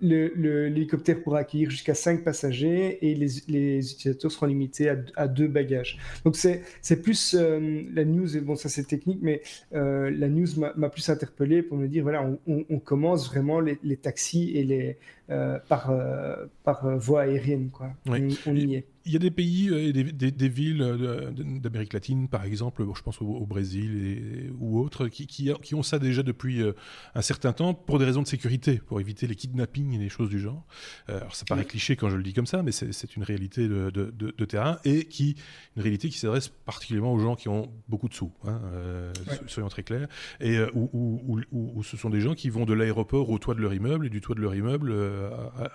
[0.00, 5.28] l'hélicoptère le, pourra accueillir jusqu'à 5 passagers et les, les, utilisateurs seront limités à, à
[5.28, 5.98] deux bagages.
[6.24, 9.42] Donc c'est plus euh, la news, et bon ça c'est technique, mais
[9.74, 13.78] euh, la news m'a plus interpellé pour me dire voilà, on, on, commence vraiment les,
[13.82, 14.98] les, taxis et les,
[15.30, 15.92] euh, par,
[16.64, 17.70] par voie aérienne.
[17.70, 17.90] Quoi.
[18.06, 21.32] on y est il y a des pays et des, villes
[21.62, 25.98] d'Amérique latine, par exemple, je pense au, Brésil et, ou autres, qui, qui, ont ça
[25.98, 26.72] déjà depuis euh,
[27.14, 30.28] un certain temps pour des raisons de sécurité, pour éviter les kidnappings et les choses
[30.28, 30.66] du genre.
[31.08, 33.66] Euh, alors ça paraît cliché quand je le dis comme ça, mais c'est une réalité
[33.66, 35.36] de, de, terrain et qui
[35.76, 39.12] une réalité qui s'adresse particulièrement aux gens qui ont beaucoup de sous, hein, euh,
[39.46, 40.08] soyons très clairs,
[40.40, 44.06] et où, ce sont des gens qui vont de l'aéroport au toit de leur immeuble
[44.06, 44.94] et du toit de leur immeuble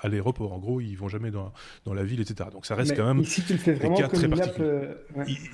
[0.02, 0.54] à, l'aéroport.
[0.54, 1.52] En gros, ils vont jamais dans,
[1.86, 2.50] dans la ville, etc.
[2.52, 4.60] Donc ça reste quand même Ici, tu le fais vraiment comme une app.
[4.60, 4.94] Euh,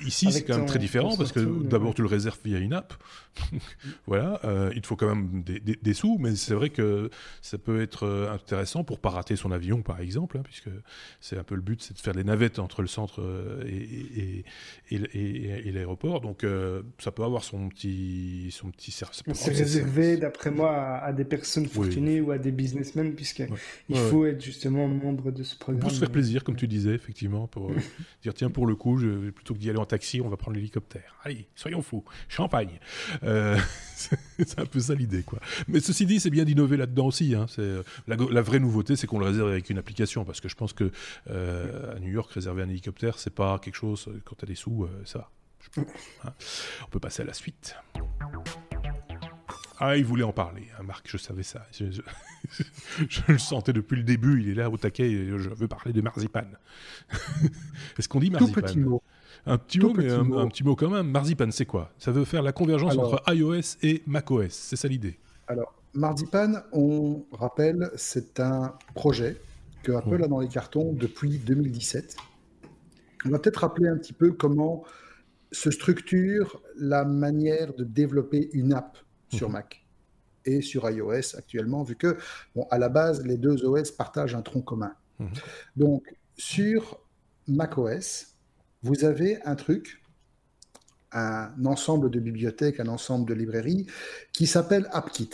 [0.04, 2.94] ici, c'est quand même très différent parce que d'abord, tu le réserves via une app.
[4.06, 7.10] voilà, euh, il te faut quand même des, sous, mais c'est vrai que
[7.42, 10.70] ça peut être euh, intéressant pour pas rater son avion, par exemple, hein, puisque
[11.20, 13.22] c'est un peu le but, c'est de faire les navettes entre le centre
[13.66, 14.44] et,
[14.90, 16.20] et, l'aéroport.
[16.20, 16.44] Donc,
[16.98, 19.22] ça peut avoir son petit, son petit service.
[19.32, 23.48] C'est réservé, d'après moi, à, des personnes fortunées ou à des businessmen, puisqu'il
[23.88, 25.80] il faut être justement membre de ce programme.
[25.80, 27.59] Pour se faire plaisir, comme tu disais, effectivement, pour
[28.22, 29.00] dire tiens, pour le coup,
[29.34, 31.16] plutôt que d'y aller en taxi, on va prendre l'hélicoptère.
[31.22, 32.04] Allez, soyons fous.
[32.28, 32.80] Champagne.
[33.22, 33.58] Euh,
[33.94, 35.40] c'est un peu ça l'idée, quoi.
[35.68, 37.34] Mais ceci dit, c'est bien d'innover là-dedans aussi.
[37.34, 37.46] Hein.
[37.48, 40.56] C'est euh, la, vraie nouveauté, c'est qu'on le réserve avec une application, parce que je
[40.56, 40.90] pense que
[41.30, 44.54] euh, à New York, réserver un hélicoptère, c'est pas quelque chose quand tu as des
[44.54, 45.30] sous, ça va.
[46.24, 46.32] Hein.
[46.86, 47.76] On peut passer à la suite.
[49.82, 51.66] Ah, il voulait en parler, hein, Marc, je savais ça.
[51.72, 52.02] Je,
[53.28, 56.44] le sentais depuis le début, il est là au taquet, je veux parler de marzipan.
[57.98, 59.02] Est-ce qu'on dit marzipan Tout petit mot.
[59.46, 61.10] Un petit mot, mais un, petit mot quand même.
[61.10, 61.90] Marzipan, c'est quoi?
[61.96, 65.18] Ça veut faire la convergence entre iOS et macOS, c'est ça l'idée?
[65.48, 69.40] Alors, Marzipan, on rappelle, c'est un projet
[69.82, 72.16] que Apple a dans les cartons depuis 2017.
[73.24, 74.84] On va peut-être rappeler un petit peu comment
[75.52, 78.98] se structure la manière de développer une app
[79.30, 79.54] sur mhm.
[79.54, 79.84] Mac
[80.44, 82.16] et sur iOS actuellement, vu que,
[82.54, 84.94] bon, à la base, les deux OS partagent un tronc commun.
[85.18, 85.30] Mhm.
[85.76, 87.00] Donc, sur
[87.46, 88.36] macOS,
[88.82, 90.02] vous avez un truc,
[91.12, 93.86] un ensemble de bibliothèques, un ensemble de librairies
[94.32, 95.30] qui s'appelle AppKit.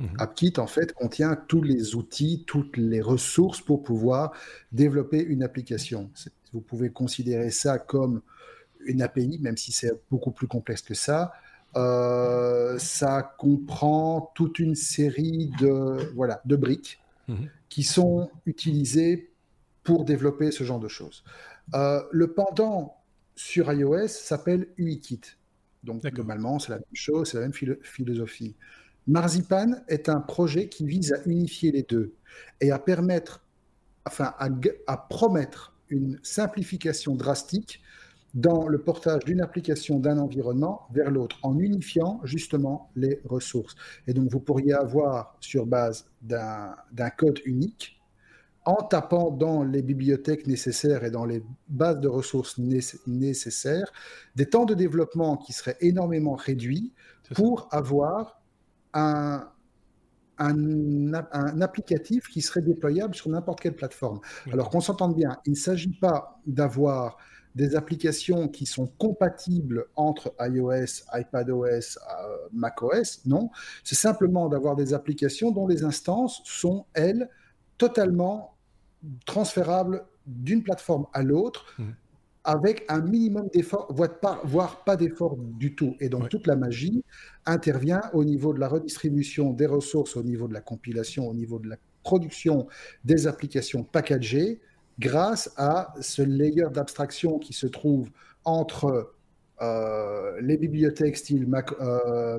[0.00, 0.08] Mhm.
[0.18, 4.32] AppKit, en fait, contient tous les outils, toutes les ressources pour pouvoir
[4.72, 6.10] développer une application.
[6.52, 8.22] Vous pouvez considérer ça comme
[8.86, 11.32] une API, même si c'est beaucoup plus complexe que ça.
[11.76, 17.48] Euh, ça comprend toute une série de, voilà, de briques mhm.
[17.68, 19.30] qui sont utilisées
[19.84, 21.24] pour développer ce genre de choses.
[21.72, 22.96] le pendant
[23.34, 25.20] sur iOS s'appelle UIKit.
[25.82, 28.54] Donc globalement, c'est la même chose, c'est la même philosophie.
[29.06, 32.14] Marzipan est un projet qui vise à unifier les deux
[32.60, 33.42] et à permettre,
[34.06, 37.82] enfin à, promettre une simplification drastique
[38.34, 43.74] dans le portage d'une application d'un environnement vers l'autre, en unifiant justement les ressources.
[44.06, 48.00] Et donc, vous pourriez avoir, sur base d'un code unique,
[48.64, 52.58] en tapant dans les bibliothèques nécessaires et dans les bases de ressources
[53.06, 53.90] nécessaires,
[54.36, 56.92] des temps de développement qui seraient énormément réduits
[57.34, 58.40] pour avoir
[58.92, 59.48] un,
[60.38, 64.20] un, applicatif qui serait déployable sur n'importe quelle plateforme.
[64.52, 67.16] Alors qu'on s'entende bien, il ne s'agit pas d'avoir
[67.54, 73.50] des applications qui sont compatibles entre iOS, iPadOS, euh, macOS, non.
[73.84, 77.28] C'est simplement d'avoir des applications dont les instances sont, elles,
[77.78, 78.56] totalement
[79.26, 81.84] transférables d'une plateforme à l'autre, mmh.
[82.44, 83.92] avec un minimum d'effort,
[84.44, 85.96] voire pas, d'effort du tout.
[86.00, 87.02] Et donc toute la magie
[87.46, 91.58] intervient au niveau de la redistribution des ressources, au niveau de la compilation, au niveau
[91.58, 92.66] de la production
[93.04, 94.60] des applications packagées,
[95.00, 98.10] grâce à ce layer d'abstraction qui se trouve
[98.44, 99.12] entre
[99.62, 102.38] euh, les bibliothèques style Mac, euh,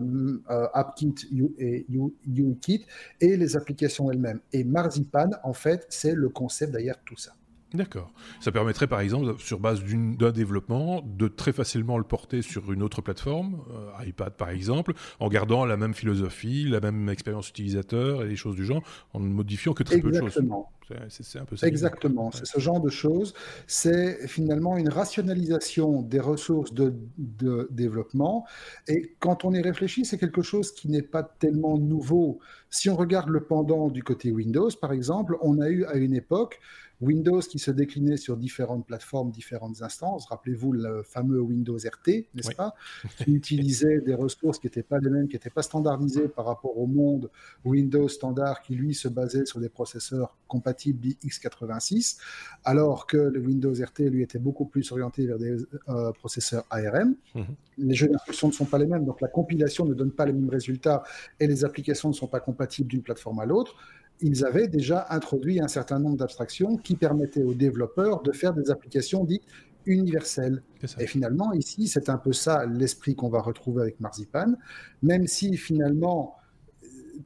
[0.49, 1.13] euh, AppKit
[1.59, 1.85] et
[2.25, 2.85] UKit
[3.19, 4.39] et les applications elles-mêmes.
[4.53, 7.33] Et Marzipan, en fait, c'est le concept derrière tout ça.
[7.73, 8.11] D'accord.
[8.41, 12.83] Ça permettrait par exemple, sur base d'un développement, de très facilement le porter sur une
[12.83, 18.23] autre plateforme, euh, iPad par exemple, en gardant la même philosophie, la même expérience utilisateur
[18.23, 20.37] et des choses du genre, en ne modifiant que très peu de choses.
[21.09, 21.67] C'est un peu ça.
[21.67, 22.31] Exactement.
[22.31, 23.33] C'est ce genre de choses.
[23.67, 28.45] C'est finalement une rationalisation des ressources de, de développement.
[28.89, 32.39] Et quand on y réfléchit, c'est quelque chose qui n'est pas tellement nouveau.
[32.69, 36.13] Si on regarde le pendant du côté Windows, par exemple, on a eu à une
[36.13, 36.59] époque
[37.01, 40.27] Windows qui se déclinait sur différentes plateformes, différentes instances.
[40.27, 42.75] Rappelez-vous le fameux Windows RT, n'est-ce pas
[43.17, 46.77] Qui utilisait des ressources qui n'étaient pas les mêmes, qui n'étaient pas standardisées par rapport
[46.77, 47.29] au monde
[47.65, 52.17] Windows standard qui, lui, se basait sur des processeurs compatibles x86,
[52.63, 55.57] alors que le Windows RT, lui, était beaucoup plus orienté vers des
[55.89, 57.15] euh, processeurs ARM.
[57.33, 57.45] Mhm.
[57.77, 60.33] Les jeux d'instruction ne sont pas les mêmes, donc la compilation ne donne pas les
[60.33, 61.03] mêmes résultats
[61.39, 63.75] et les applications ne sont pas compatibles d'une plateforme à l'autre
[64.21, 68.69] ils avaient déjà introduit un certain nombre d'abstractions qui permettaient aux développeurs de faire des
[68.69, 69.43] applications dites
[69.85, 70.61] universelles.
[70.99, 74.53] Et finalement, ici, c'est un peu ça l'esprit qu'on va retrouver avec Marzipan,
[75.01, 76.37] même si finalement,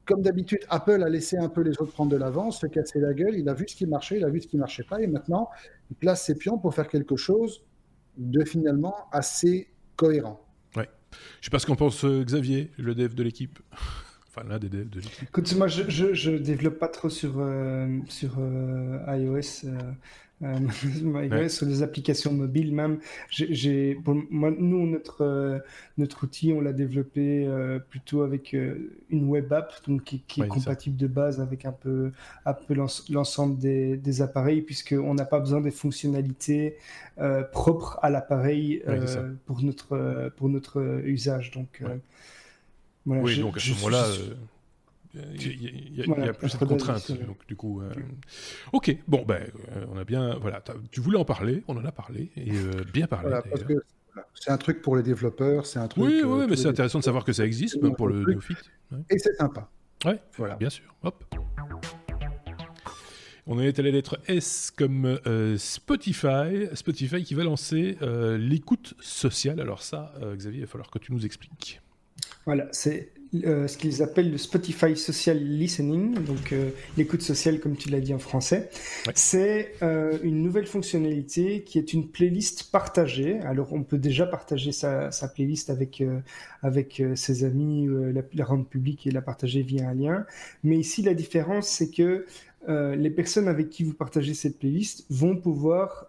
[0.05, 3.13] comme d'habitude, Apple a laissé un peu les autres prendre de l'avance, se casser la
[3.13, 5.01] gueule, il a vu ce qui marchait, il a vu ce qui ne marchait pas,
[5.01, 5.49] et maintenant,
[5.89, 7.61] il place ses pions pour faire quelque chose
[8.17, 9.67] de finalement assez
[9.97, 10.41] cohérent.
[10.75, 10.89] Ouais.
[11.11, 13.59] Je ne sais pas ce qu'en pense euh, Xavier, le dev de l'équipe.
[14.35, 15.23] Enfin, l'un des devs de l'équipe.
[15.23, 19.65] Écoute, moi, je, je, développe pas trop sur, euh, sur euh, iOS.
[19.65, 19.79] Euh,
[21.47, 22.99] sur les applications mobiles même.
[23.29, 23.97] J'ai,
[24.29, 25.63] moi, nous, notre,
[25.97, 27.49] notre outil, on l'a développé
[27.89, 32.11] plutôt avec une web app donc, qui, est compatible de base avec un peu,
[32.45, 32.75] un peu
[33.09, 36.75] l'ensemble des, des, appareils, puisqu'on n'a pas besoin des fonctionnalités
[37.53, 38.83] propres à l'appareil
[39.45, 41.51] pour, notre, pour notre usage.
[41.51, 41.81] Donc,
[43.05, 44.05] oui, donc à ce moment-là,
[45.15, 47.11] il y, a plus de contraintes.
[47.25, 47.91] Donc, du coup, euh,
[48.73, 49.43] ok, bon, ben,
[49.75, 52.83] euh, on a bien, voilà, tu voulais en parler, on en a parlé, et euh,
[52.93, 53.31] bien parlé.
[54.33, 56.03] c'est un truc pour les développeurs, c'est un truc.
[56.03, 58.71] Oui, oui, mais c'est intéressant de savoir que ça existe, même pour le néophyte.
[59.09, 59.69] Et c'est sympa.
[60.03, 60.55] Ouais, voilà.
[60.55, 60.93] bien sûr.
[61.03, 61.23] Hop.
[63.47, 65.19] On est à la lettre S comme
[65.57, 66.67] Spotify.
[66.73, 67.97] Spotify qui va lancer
[68.37, 69.61] l'écoute sociale.
[69.61, 71.79] Alors ça, Xavier, il va falloir que tu nous expliques.
[72.45, 73.11] Voilà, c'est
[73.43, 77.99] euh, ce qu'ils appellent le Spotify Social Listening, donc euh, l'écoute sociale comme tu l'as
[77.99, 78.69] dit en français.
[79.13, 83.39] C'est euh, une nouvelle fonctionnalité qui est une playlist partagée.
[83.39, 86.03] Alors on peut déjà partager sa, playlist avec,
[86.61, 90.25] avec ses amis, la, la, rendre publique et la partager via un lien.
[90.63, 92.25] Mais ici la différence c'est que
[92.67, 96.07] les personnes avec qui vous partagez cette playlist vont pouvoir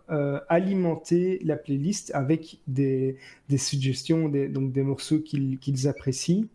[0.48, 3.16] alimenter la playlist avec des,
[3.48, 6.46] des suggestions, des, donc des morceaux qu'ils apprécient.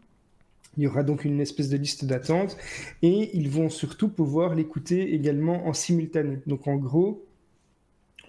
[0.77, 2.57] Il y aura donc une espèce de liste d'attente
[3.01, 6.39] et ils vont surtout pouvoir l'écouter également en simultané.
[6.47, 7.25] Donc en gros,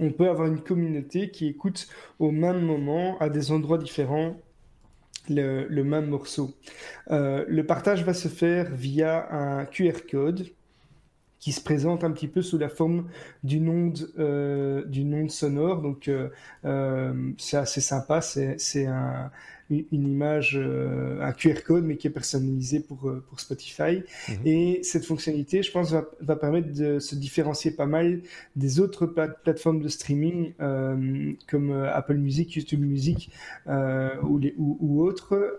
[0.01, 1.87] on peut avoir une communauté qui écoute
[2.19, 4.37] au même moment, à des endroits différents,
[5.29, 6.53] le, même morceau.
[7.13, 10.49] Euh, le partage va se faire via un QR code
[11.43, 13.09] qui se présente un petit peu sous la forme
[13.43, 15.83] d'une onde, euh, d'une onde sonore.
[15.83, 18.21] Donc euh, c'est assez sympa.
[18.21, 19.33] C'est un
[19.73, 24.03] une image, euh, un QR code, mais qui est personnalisé pour, euh, pour Spotify.
[24.29, 24.37] Mhm.
[24.45, 28.21] Et cette fonctionnalité, je pense, va, va, permettre de se différencier pas mal
[28.57, 30.53] des autres plateformes de streaming
[31.49, 33.31] comme Apple Music, YouTube Music
[33.69, 35.59] ou, les, ou, ou autres,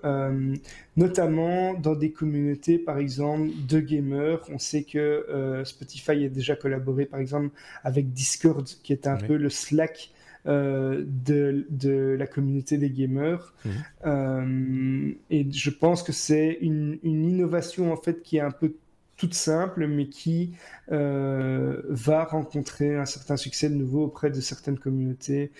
[0.97, 4.39] notamment dans des communautés, par exemple, de gamers.
[4.49, 7.49] On sait que Spotify a déjà collaboré, par exemple,
[7.84, 10.12] avec Discord, qui est un peu le Slack
[10.46, 13.54] euh, de, de, la communauté des gamers.
[13.64, 13.72] Mhm.
[14.06, 18.76] Euh, et je pense que c'est une, une, innovation en fait qui est un peu
[19.16, 20.52] toute simple, mais qui
[20.91, 25.52] euh, va rencontrer un certain succès de nouveau auprès de certaines communautés,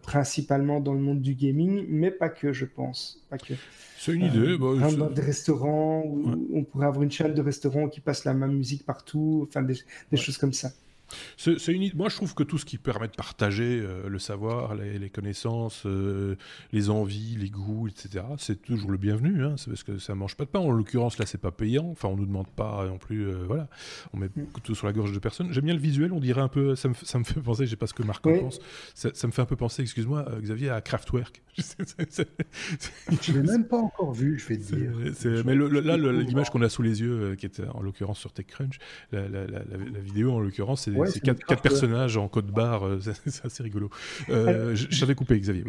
[0.00, 3.22] principalement dans le monde du gaming, mais pas que, je pense.
[3.28, 3.52] Pas que.
[3.98, 4.56] C'est une idée.
[4.56, 8.32] Bah, dans des restaurants, où on pourrait avoir une chaîne de restaurants qui passe la
[8.32, 9.76] même musique partout, enfin des,
[10.10, 10.70] des choses comme ça.
[11.36, 11.90] C'est une...
[11.94, 15.84] Moi, je trouve que tout ce qui permet de partager euh, le savoir, les, connaissances,
[15.86, 16.36] euh,
[16.72, 19.44] les envies, les goûts, etc., c'est toujours le bienvenu.
[19.44, 19.54] Hein.
[19.56, 20.60] C'est parce que ça mange pas de pain.
[20.60, 21.88] En l'occurrence, là, c'est pas payant.
[21.90, 23.28] Enfin, on nous demande pas non plus.
[23.28, 23.68] Euh, voilà,
[24.12, 24.46] on met mm.
[24.62, 25.52] tout sur la gorge de personne.
[25.52, 26.12] J'aime bien le visuel.
[26.12, 26.74] On dirait un peu.
[26.76, 27.66] Ça me, ça me fait penser.
[27.66, 28.60] Je sais pas ce que Marc en pense.
[28.94, 31.42] Ça, me fait un peu penser, excuse-moi, Xavier, à Kraftwerk.
[31.56, 34.38] je l'ai même pas encore vu.
[34.38, 35.44] Je vais te dire.
[35.44, 38.78] Mais là, l'image qu'on a sous les yeux, qui est en l'occurrence sur TechCrunch,
[39.12, 43.44] la, la, la vidéo en l'occurrence, c'est c'est quatre, personnages en code barre, euh, c'est
[43.44, 43.90] assez rigolo.
[44.28, 45.64] Euh, J'avais coupé, Xavier.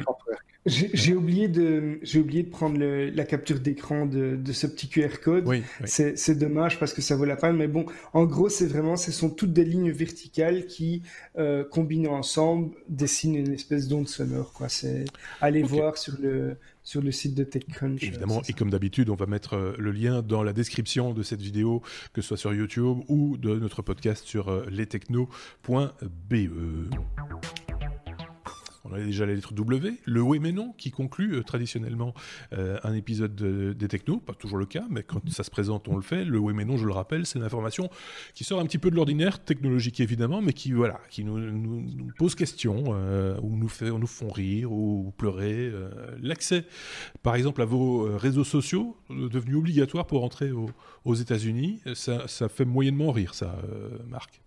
[0.65, 5.45] J'ai oublié de j'ai oublié de prendre la capture d'écran de, ce petit QR code.
[5.45, 8.95] Oui, C'est dommage parce que ça vaut la peine, mais bon, en gros, c'est vraiment,
[8.95, 11.01] ce sont toutes des lignes verticales qui,
[11.37, 14.53] euh, combinées ensemble, dessinent une espèce d'onde sonore.
[14.53, 14.69] Quoi.
[14.69, 15.03] C'est
[15.41, 18.03] aller voir sur le sur le site de TechCrunch.
[18.03, 21.41] Évidemment, et comme d'habitude, on va mettre euh, le lien dans la description de cette
[21.41, 21.81] vidéo,
[22.13, 25.29] que ce soit sur YouTube ou de notre podcast sur euh, lestechno.be.
[28.85, 32.13] On a déjà la lettre W, le oui mais non qui conclut euh, traditionnellement
[32.51, 35.95] euh, un épisode des technos, pas toujours le cas, mais quand ça se présente, on
[35.95, 36.25] le fait.
[36.25, 37.89] Le oui mais non, je le rappelle, c'est une information
[38.33, 42.11] qui sort un petit peu de l'ordinaire, technologique évidemment, mais qui voilà, qui nous, nous,
[42.17, 45.71] pose question, euh, ou nous fait, nous font rire ou pleurer.
[46.21, 46.65] L'accès,
[47.21, 50.51] par exemple, à vos réseaux sociaux, devenu obligatoire pour entrer
[51.05, 53.55] aux États-Unis, ça, ça, fait moyennement rire, ça,
[54.09, 54.41] Marc.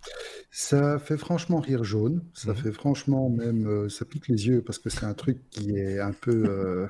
[0.50, 2.22] Ça fait franchement rire jaune.
[2.34, 2.56] Ça mhm.
[2.56, 6.12] fait franchement même, ça pique les yeux parce que c'est un truc qui est un
[6.12, 6.44] peu.
[6.48, 6.86] Euh,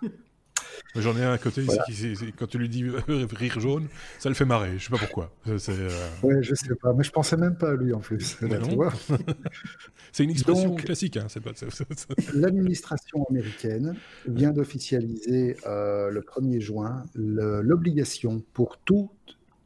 [0.95, 4.45] J'en ai un à côté ici, quand tu lui dis rire jaune, ça le fait
[4.45, 4.78] marrer.
[4.78, 5.30] Je sais pas pourquoi.
[5.49, 5.91] Euh...
[6.22, 8.39] Ouais, je sais pas, mais je pensais même pas à lui en plus.
[10.12, 11.18] c'est une expression classique.
[11.18, 11.53] Hein, pas...
[12.34, 19.11] L'administration américaine vient d'officialiser euh, le 1er juin l'obligation pour toute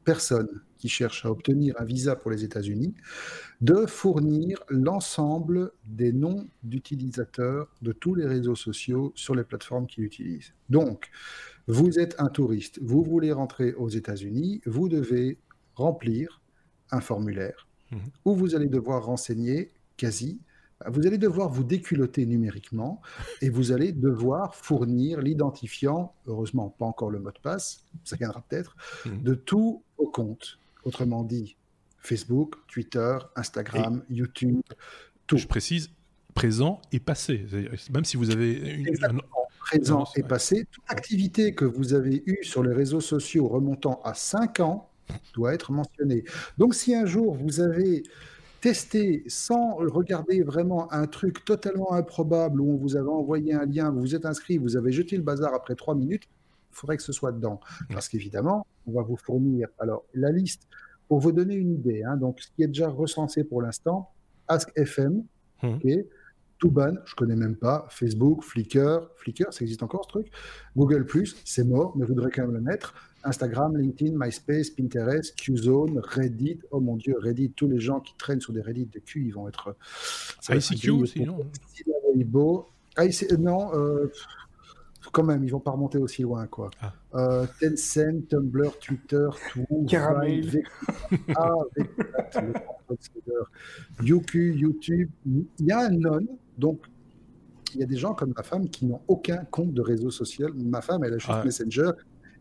[0.04, 0.48] personne
[0.80, 2.94] qui cherche à obtenir un visa pour les États-Unis
[3.60, 10.04] de fournir l'ensemble des noms d'utilisateurs de tous les réseaux sociaux sur les plateformes qu'ils
[10.04, 10.54] utilisent.
[10.70, 11.10] Donc,
[11.66, 15.38] vous êtes un touriste, vous voulez rentrer aux États-Unis, vous devez
[15.74, 16.40] remplir
[16.90, 18.00] un formulaire mhm.
[18.24, 20.40] où vous allez devoir renseigner quasi
[20.88, 23.02] vous allez devoir vous déculoter numériquement
[23.42, 28.42] et vous allez devoir fournir l'identifiant, heureusement pas encore le mot de passe, ça viendra
[28.48, 29.22] peut-être, mhm.
[29.22, 30.58] de tous vos comptes.
[30.84, 31.56] Autrement dit,
[31.98, 34.60] Facebook, Twitter, Instagram, YouTube,
[35.26, 35.36] tout.
[35.36, 35.90] Je précise,
[36.34, 37.46] présent et passé.
[37.92, 38.96] Même si vous avez une,
[39.60, 44.14] présent et passé, toute activité que vous avez eue sur les réseaux sociaux remontant à
[44.14, 44.90] 5 ans
[45.34, 46.24] doit être mentionnée.
[46.58, 48.02] Donc si un jour vous avez
[48.60, 53.90] testé sans regarder vraiment un truc totalement improbable où on vous avait envoyé un lien,
[53.90, 56.24] vous vous êtes inscrit, vous avez jeté le bazar après 3 minutes,
[56.70, 57.60] il faudrait que ce soit dedans.
[57.92, 60.62] Parce qu'évidemment, on va vous fournir alors la liste
[61.08, 64.10] pour vous donner une idée, hein, donc ce qui est déjà recensé pour l'instant,
[64.48, 65.24] AskFM,
[65.62, 65.78] mmh.
[66.60, 70.30] Tuban, je connais même pas, Facebook, Flickr, Flickr, ça existe encore ce truc,
[70.76, 71.06] Google+,
[71.44, 76.60] c'est mort, mais vous devrez quand même le mettre, Instagram, LinkedIn, MySpace, Pinterest, Qzone, Reddit,
[76.70, 79.34] oh mon dieu, Reddit, tous les gens qui traînent sur des Reddit de Q, ils
[79.34, 79.74] vont être...
[80.48, 81.38] ICQ aussi, non
[83.38, 84.12] Non, euh,
[85.12, 86.70] quand même, ils vont pas remonter aussi loin, quoi.
[86.80, 86.92] Ah.
[87.14, 90.62] Euh, Tencent, Tumblr, Twitter, tout, Caramel,
[91.36, 91.54] ah,
[94.02, 95.10] YouQ, YouTube.
[95.26, 96.20] Il y a un non,
[96.58, 96.80] donc
[97.74, 100.52] il y a des gens comme ma femme qui n'ont aucun compte de réseau social.
[100.54, 101.44] Ma femme, elle a juste ah.
[101.44, 101.90] Messenger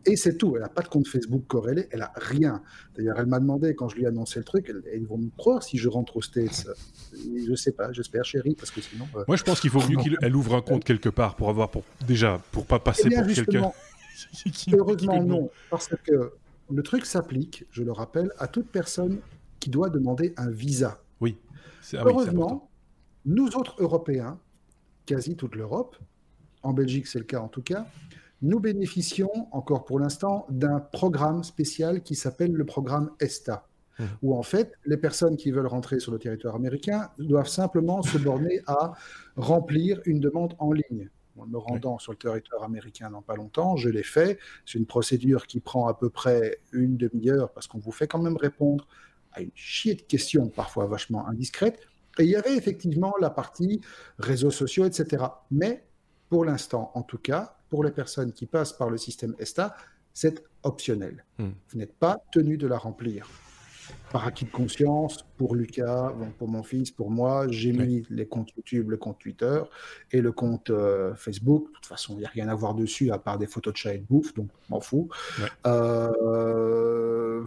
[0.06, 0.56] et c'est tout.
[0.56, 2.62] Elle n'a pas de compte Facebook corrélé, elle n'a rien.
[2.96, 5.62] D'ailleurs, elle m'a demandé, quand je lui ai annoncé le truc, ils vont me croire
[5.62, 6.66] si je rentre aux States.
[7.12, 9.06] Je sais pas, j'espère, chérie, parce que sinon.
[9.16, 11.70] Euh, Moi, je pense qu'il faut mieux qu'elle ouvre un compte quelque part pour avoir,
[11.70, 13.72] pour, déjà, pour pas passer eh pour quelqu'un.
[14.72, 15.50] Heureusement, non.
[15.70, 16.32] Parce que
[16.70, 19.18] le truc s'applique, je le rappelle, à toute personne
[19.58, 21.02] qui doit demander un visa.
[21.20, 21.36] Oui.
[21.92, 22.70] Ah Heureusement,
[23.24, 24.38] nous autres Européens,
[25.06, 25.96] quasi toute l'Europe,
[26.62, 27.86] en Belgique c'est le cas en tout cas,
[28.42, 33.66] nous bénéficions, encore pour l'instant, d'un programme spécial qui s'appelle le programme ESTA,
[33.98, 34.04] mmh.
[34.22, 38.18] où en fait, les personnes qui veulent rentrer sur le territoire américain doivent simplement se
[38.18, 38.92] borner à
[39.36, 41.08] remplir une demande en ligne.
[41.38, 44.38] En me rendant sur le territoire américain dans pas longtemps, je l'ai fait.
[44.66, 48.18] C'est une procédure qui prend à peu près une demi-heure parce qu'on vous fait quand
[48.18, 48.86] même répondre
[49.32, 51.80] à une chier de questions, parfois vachement indiscrètes.
[52.18, 53.80] Et il y avait effectivement la partie
[54.18, 55.24] réseaux sociaux, etc.
[55.50, 55.84] Mais
[56.28, 59.74] pour l'instant, en tout cas, pour les personnes qui passent par le système ESTA,
[60.12, 61.24] c'est optionnel.
[61.38, 61.50] Hmm.
[61.68, 63.28] Vous n'êtes pas tenu de la remplir.
[64.12, 68.50] Par acquis de conscience, pour Lucas, pour mon fils, pour moi, j'ai mis les comptes
[68.56, 69.62] YouTube, le compte Twitter
[70.12, 71.68] et le compte euh, Facebook.
[71.68, 73.78] De toute façon, il n'y a rien à voir dessus à part des photos de
[73.78, 75.08] chat et de bouffe, donc m'en fous.
[75.66, 77.44] Euh,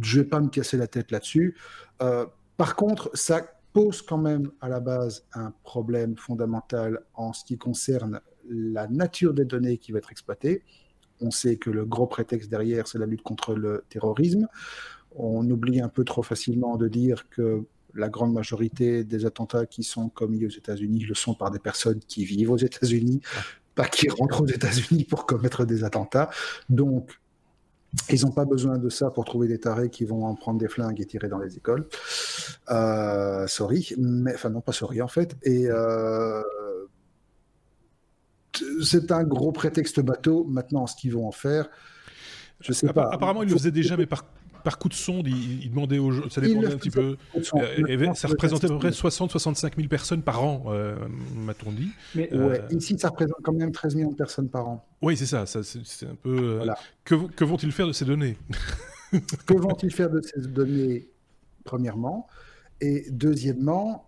[0.00, 1.56] je ne vais pas me casser la tête là-dessus.
[2.02, 3.42] Euh, par contre, ça
[3.72, 9.34] pose quand même à la base un problème fondamental en ce qui concerne la nature
[9.34, 10.62] des données qui va être exploitée.
[11.20, 14.48] On sait que le gros prétexte derrière, c'est la lutte contre le terrorisme.
[15.16, 19.82] On oublie un peu trop facilement de dire que la grande majorité des attentats qui
[19.82, 23.20] sont commis aux États-Unis le sont par des personnes qui vivent aux États-Unis,
[23.74, 26.30] pas qui rentrent aux États-Unis pour commettre des attentats.
[26.68, 27.18] Donc,
[28.10, 30.68] ils n'ont pas besoin de ça pour trouver des tarés qui vont en prendre des
[30.68, 31.86] flingues et tirer dans les écoles.
[32.70, 35.36] Euh, sorry, mais enfin non pas sorry en fait.
[35.42, 36.42] Et euh,
[38.82, 40.44] c'est un gros prétexte bateau.
[40.48, 41.68] Maintenant, ce qu'ils vont en faire,
[42.60, 43.10] je sais pas.
[43.12, 44.24] Apparemment, ils le faisaient déjà, mais par,
[44.64, 47.16] par coup de sonde, ils, demandaient aux gens, ça dépendait un petit peu.
[47.36, 50.96] Euh, ça représentait à peu près 60-65 000 personnes par an, euh,
[51.34, 51.90] m'a-t-on dit.
[52.14, 54.86] Mais euh, ici, ça représente quand même 13 millions de personnes par an.
[55.02, 56.60] Oui, c'est ça, c'est un peu.
[57.04, 58.36] Que, que vont-ils faire de ces données?
[59.46, 61.08] Que vont-ils faire de ces données,
[61.64, 62.26] premièrement?
[62.80, 64.07] Et deuxièmement,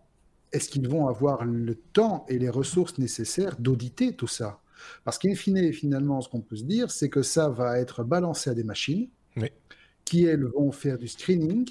[0.53, 4.61] est-ce qu'ils vont avoir le temps et les ressources nécessaires d'auditer tout ça?
[5.05, 8.51] Parce qu'in fine, finalement, ce qu'on peut se dire, c'est que ça va être balancé
[8.51, 9.09] à des machines
[10.05, 11.68] qui, elles, vont faire du screening,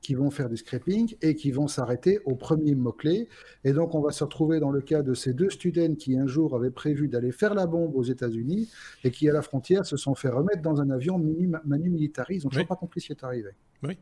[0.00, 3.28] qui vont faire du scraping et qui vont s'arrêter au premier mot-clé.
[3.64, 6.26] Et donc, on va se retrouver dans le cas de ces deux students qui, un
[6.26, 8.70] jour, avaient prévu d'aller faire la bombe aux États-Unis
[9.04, 11.18] et qui, à la frontière, se sont fait remettre dans un avion
[11.64, 12.36] manu militari.
[12.36, 13.50] Ils n'ont toujours pas compris ce qui est arrivé.
[13.82, 13.98] Oui.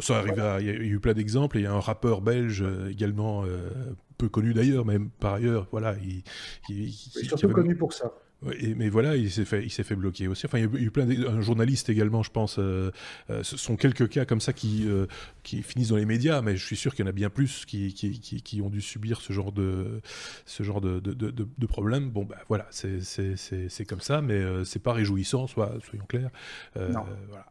[0.00, 1.58] Ça arrive il y a eu plein d'exemples.
[1.58, 3.70] Il y a un rappeur belge euh, également, euh,
[4.18, 5.96] peu connu d'ailleurs, même par ailleurs, voilà.
[6.02, 6.22] Il,
[6.68, 8.12] il, surtout connu pour ça
[8.42, 10.44] mais voilà, il s'est fait, il s'est fait bloquer aussi.
[10.46, 12.58] Enfin, il y a eu plein de un journaliste également, je pense.
[12.58, 12.90] Euh,
[13.30, 15.06] euh, ce sont quelques cas comme ça qui euh,
[15.42, 17.64] qui finissent dans les médias, mais je suis sûr qu'il y en a bien plus
[17.64, 20.02] qui, qui, qui, ont dû subir ce genre de
[20.44, 22.10] ce genre de, de, de, de problème.
[22.10, 26.30] Bon, ben voilà, c'est c'est comme ça, mais c'est pas réjouissant, soit soyons clairs.
[26.76, 27.04] non.
[27.28, 27.46] Voilà,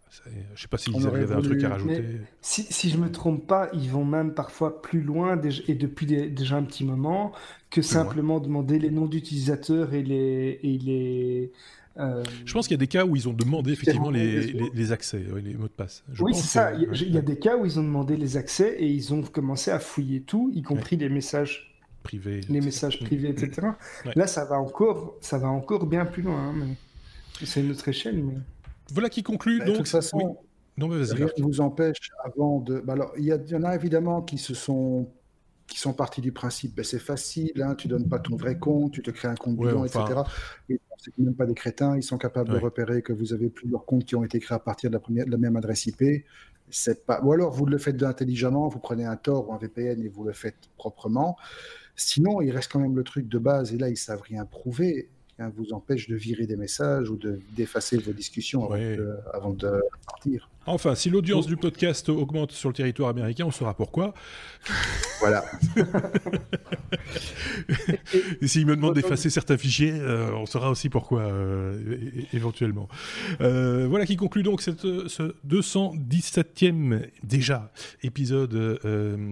[0.53, 2.21] je sais pas si avaient un truc à rajouter.
[2.41, 6.57] Si, si je me trompe pas, ils vont même parfois plus loin et depuis déjà
[6.57, 7.33] un petit moment
[7.75, 11.51] que simplement demander les noms d'utilisateurs et les, et les
[11.97, 14.91] euh, Je pense qu'il y a des cas où ils ont demandé effectivement les, les,
[14.93, 16.01] accès, les mots de passe.
[16.21, 16.73] oui, c'est ça.
[16.73, 19.71] Il y, a des cas où ils ont demandé les accès et ils ont commencé
[19.71, 23.67] à fouiller tout, y compris les messages privés, les messages privés, etc.
[24.15, 26.49] Là, ça va encore, ça va encore bien plus loin.
[26.49, 26.75] Hein, mais...
[27.45, 28.23] C'est une autre échelle.
[28.23, 28.35] Mais...
[28.93, 29.59] Voilà qui conclut.
[29.59, 30.37] donc, de toute façon,
[30.77, 32.79] non, mais rien ne vous empêche avant de.
[32.79, 35.09] Bah, alors, il y, y, en a évidemment qui se sont
[35.67, 38.93] qui sont partis du principe, ben c'est facile, hein, tu donnes pas ton vrai compte,
[38.93, 40.21] tu te crées un compte bidon, etc.
[40.69, 43.85] Et c'est même pas des crétins, ils sont capables de repérer que vous avez plusieurs
[43.85, 46.25] comptes qui ont été créés à partir de la, première, de la même adresse IP.
[46.69, 50.01] C'est pas, ou alors vous le faites intelligemment, vous prenez un Tor ou un VPN
[50.03, 51.37] et vous le faites proprement.
[51.95, 55.09] Sinon, il reste quand même le truc de base, et là, ils savent rien prouver
[55.37, 57.17] rien vous empêche de virer des messages ou
[57.51, 58.71] d'effacer vos discussions
[59.33, 60.49] avant de partir.
[60.67, 64.13] Enfin, si l'audience du podcast augmente sur le territoire américain, on saura pourquoi.
[65.21, 65.45] Voilà.
[68.41, 71.97] et s'il me demande d'effacer certains fichiers, euh, on saura aussi pourquoi, euh,
[72.33, 72.89] éventuellement.
[73.39, 77.71] Euh, voilà qui conclut donc cette, ce 217e déjà
[78.03, 78.79] épisode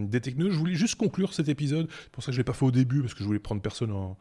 [0.10, 0.52] des technos.
[0.52, 2.72] Je voulais juste conclure cet épisode, c'est pour ça que je l'ai pas fait au
[2.72, 4.18] début, parce que je voulais prendre personne en,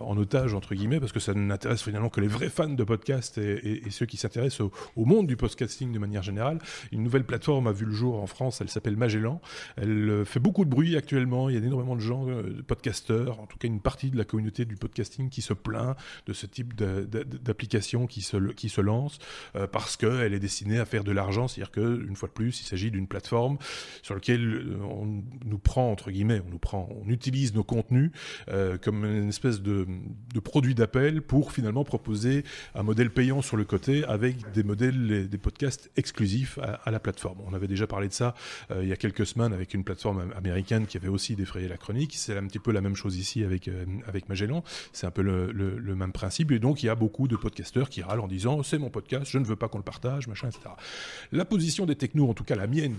[0.00, 3.38] en otage, entre guillemets, parce que ça n'intéresse finalement que les vrais fans de podcast
[3.38, 6.58] et, ceux qui s'intéressent au, au, monde du podcasting de manière générale.
[6.92, 9.40] Une nouvelle plateforme a vu le jour en France, elle s'appelle Magellan.
[9.76, 13.40] Elle euh, fait beaucoup de bruit actuellement, il y a énormément de gens, euh, podcasteurs,
[13.40, 15.96] en tout cas une partie de la communauté du podcasting qui se plaint
[16.26, 19.18] de ce type d'application qui se, qui se lance
[19.56, 22.64] euh, parce qu'elle est destinée à faire de l'argent, c'est-à-dire qu'une fois de plus, il
[22.64, 23.58] s'agit d'une plateforme
[24.02, 28.10] sur laquelle on nous prend, entre guillemets, on nous prend, on utilise nos contenus
[28.82, 29.86] comme une espèce de,
[30.34, 32.44] de produit d'appel pour finalement proposer
[32.74, 37.38] un modèle payant sur le côté avec des modèles, des podcasts exclusif à, la plateforme.
[37.46, 38.34] On avait déjà parlé de ça
[38.74, 42.14] il y a quelques semaines avec une plateforme américaine qui avait aussi défrayé la chronique.
[42.16, 43.70] C'est un petit peu la même chose ici avec,
[44.06, 44.64] avec Magellan.
[44.92, 46.50] C'est un peu le, même principe.
[46.52, 49.26] Et donc, il y a beaucoup de podcasteurs qui râlent en disant c'est mon podcast,
[49.30, 50.70] je ne veux pas qu'on le partage, machin, etc.
[51.32, 52.96] La position des technos, en tout cas la mienne,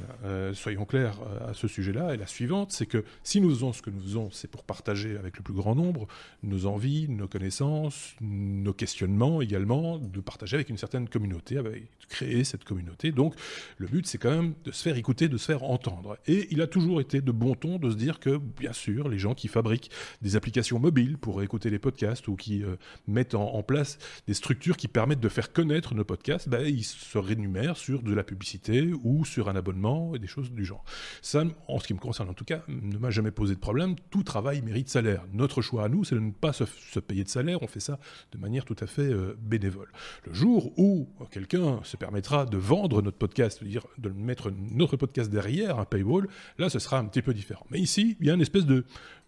[0.54, 3.89] soyons clairs à ce sujet-là, est la suivante c'est que si nous faisons ce que
[3.89, 6.08] nous faisons, c'est pour partager avec le plus grand nombre
[6.43, 12.43] nos envies, nos connaissances, nos questionnements également, de partager avec une certaine communauté, de créer
[12.43, 12.91] cette communauté.
[13.12, 13.36] Donc
[13.78, 16.18] le but, c'est quand même de se faire écouter, de se faire entendre.
[16.28, 19.18] Et il a toujours été de bon ton de se dire que, bien sûr, les
[19.18, 22.76] gens qui fabriquent des applications mobiles pour écouter les podcasts ou qui euh,
[23.08, 27.18] mettent en, place des structures qui permettent de faire connaître nos podcasts, ben, ils se
[27.18, 30.84] rémunèrent sur de la publicité ou sur un abonnement et des choses du genre.
[31.22, 33.96] Ça, en ce qui me concerne en tout cas, ne m'a jamais posé de problème.
[34.10, 35.24] Tout travail mérite salaire.
[35.32, 36.64] Notre choix à nous, c'est de ne pas se,
[37.00, 37.62] payer de salaire.
[37.62, 38.00] On fait ça
[38.32, 39.92] de manière tout à fait euh, bénévole.
[40.26, 45.30] Le jour où quelqu'un se permettra de vendre notre podcast, dire, de mettre notre podcast
[45.30, 46.28] derrière un paywall,
[46.58, 47.66] là, ce sera un petit peu différent.
[47.70, 48.86] Mais ici, il y a une espèce de,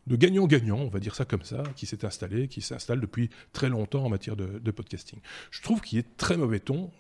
[0.08, 4.06] gagnant-gagnant, on va dire ça comme ça, qui s'est installé, qui s'installe depuis très longtemps
[4.06, 5.20] en matière de, de podcasting.
[5.51, 6.91] Je trouve qu'il est très mauvais ton,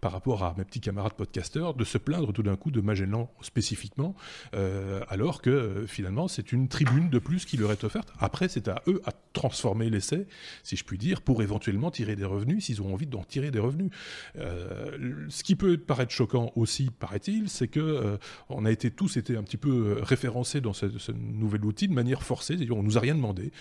[0.00, 3.30] par rapport à mes petits camarades podcasteurs, de se plaindre tout d'un coup de Magellan
[3.40, 4.14] spécifiquement,
[4.54, 8.12] euh, alors que euh, finalement c'est une tribune de plus qui leur est offerte.
[8.18, 10.26] Après, c'est à eux à transformer l'essai,
[10.62, 13.58] si je puis dire, pour éventuellement tirer des revenus, s'ils ont envie d'en tirer des
[13.58, 13.90] revenus.
[14.38, 18.18] Euh, ce qui peut paraître choquant aussi, paraît-il, c'est que
[18.48, 22.22] on a été tous été un petit peu référencés dans ce, nouvel outil de manière
[22.22, 23.52] forcée, c'est-à-dire on nous a rien demandé,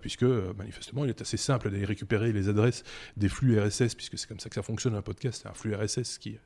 [0.00, 2.84] puisque manifestement il est assez simple d'aller récupérer les adresses
[3.16, 6.18] des flux RSS, puisque c'est comme ça que ça fonctionne un podcast, un flux RSS
[6.18, 6.38] qui,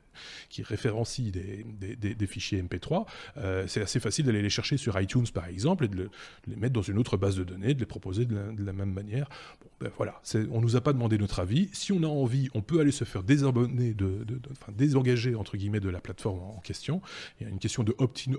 [0.63, 3.05] référencie des, des, fichiers MP3,
[3.37, 6.09] euh, c'est assez facile d'aller les chercher sur iTunes par exemple et de,
[6.47, 9.27] les mettre dans une autre base de données, de les proposer de la, même manière.
[9.61, 11.69] Bon, ben voilà, on nous a pas demandé notre avis.
[11.73, 15.79] Si on a envie, on peut aller se faire désabonner, de, enfin, désengager entre guillemets
[15.79, 17.01] de la plateforme en question.
[17.39, 18.33] Il y a une question de opt-in,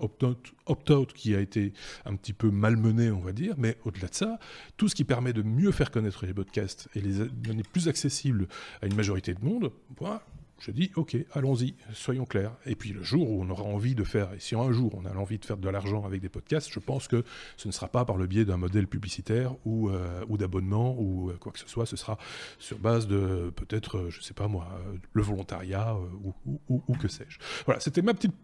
[0.66, 1.72] opt-out qui a été
[2.04, 4.38] un petit peu malmenée, on va dire, mais au-delà de ça,
[4.76, 8.48] tout ce qui permet de mieux faire connaître les podcasts et les donner plus accessibles
[8.82, 10.24] à une majorité de monde, voilà,
[10.64, 12.52] je dis, ok, allons-y, soyons clairs.
[12.64, 15.04] Et puis le jour où on aura envie de faire, et si un jour on
[15.04, 17.22] a envie de faire de l'argent avec des podcasts, je pense que
[17.58, 21.36] ce ne sera pas par le biais d'un modèle publicitaire ou, euh, d'abonnement ou euh,
[21.38, 22.16] quoi que ce soit, ce sera
[22.58, 24.66] sur base de peut-être, je sais pas moi,
[25.12, 27.38] le volontariat euh, ou que sais-je.
[27.66, 28.34] Voilà, c'était ma petite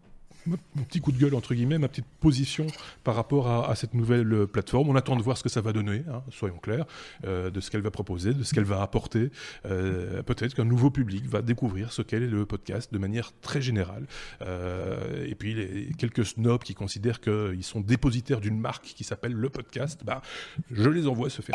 [0.45, 2.67] mon petit coup de gueule, entre guillemets, ma petite position
[3.03, 4.89] par rapport à, cette nouvelle euh, plateforme.
[4.89, 6.85] On attend de voir ce que ça va donner, hein, soyons clairs,
[7.25, 9.29] euh, de ce qu'elle va proposer, de ce qu'elle va apporter.
[9.65, 14.05] Euh, peut-être qu'un nouveau public va découvrir ce qu'est le podcast de manière très générale.
[14.41, 19.49] et puis, les quelques snobs qui considèrent qu'ils sont dépositaires d'une marque qui s'appelle le
[19.49, 20.21] podcast, bah,
[20.71, 21.53] je les envoie se faire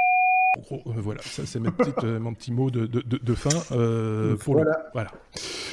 [0.73, 3.51] euh, voilà, ça c'est euh, mon petit mot de, de, de fin.
[3.73, 4.71] Euh, pour voilà.
[4.71, 5.11] Le, voilà.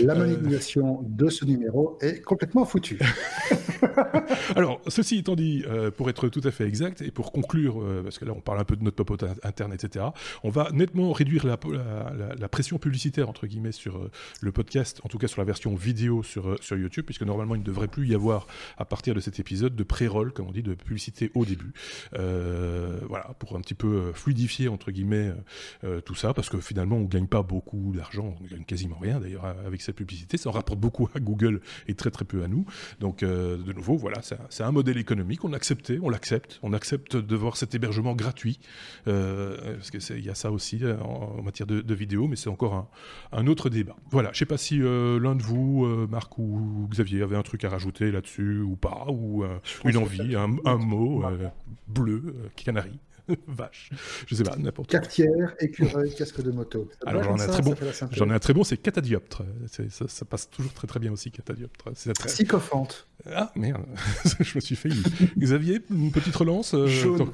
[0.01, 2.99] La monétisation de ce numéro est complètement foutue.
[4.56, 5.64] Alors, ceci étant dit,
[5.98, 8.64] pour être tout à fait exact et pour conclure, parce que là on parle un
[8.64, 10.06] peu de notre popote interne, etc.,
[10.44, 14.10] on va nettement réduire la, pression publicitaire, entre guillemets, sur
[14.41, 17.60] le podcast, en tout cas sur la version vidéo sur, sur YouTube, puisque normalement il
[17.62, 20.64] ne devrait plus y avoir, à partir de cet épisode, de pré-roll, comme on dit,
[20.64, 21.74] de publicité au début.
[22.12, 25.36] voilà, pour un petit peu fluidifier entre guillemets euh,
[25.84, 29.20] euh, tout ça, parce que finalement on gagne pas beaucoup d'argent, on gagne quasiment rien
[29.20, 32.48] d'ailleurs avec cette publicité, ça en rapporte beaucoup à Google et très très peu à
[32.48, 32.66] nous.
[33.00, 37.36] Donc euh, de nouveau, voilà, c'est un, modèle économique, on on l'accepte, on accepte de
[37.36, 38.59] voir cet hébergement gratuit,
[39.05, 42.88] parce qu'il y a ça aussi en, matière de, de vidéo, mais c'est encore un,
[43.34, 43.95] un, autre débat.
[44.09, 47.69] Voilà, je sais pas si l'un de vous, Marc ou Xavier, avait un truc à
[47.69, 49.43] rajouter là-dessus ou pas, ou
[49.84, 51.23] une envie, un, un mot
[51.88, 52.99] bleu, canari.
[53.47, 53.89] Vache.
[54.28, 54.99] Je sais pas, n'importe quoi.
[54.99, 56.89] Cartière, écureuil, casque de moto.
[57.05, 57.76] Alors j'en ai, un très bon.
[58.11, 59.43] J'en ai un très bon, c'est catadioptre.
[59.67, 61.86] Ça, ça, passe toujours très très bien aussi, catadioptre.
[61.93, 62.30] Très...
[62.30, 63.07] Sycophante.
[63.32, 63.86] Ah merde,
[64.39, 64.89] je me suis fait.
[65.38, 66.74] Xavier, une petite relance.
[66.74, 67.32] Euh, Jaune.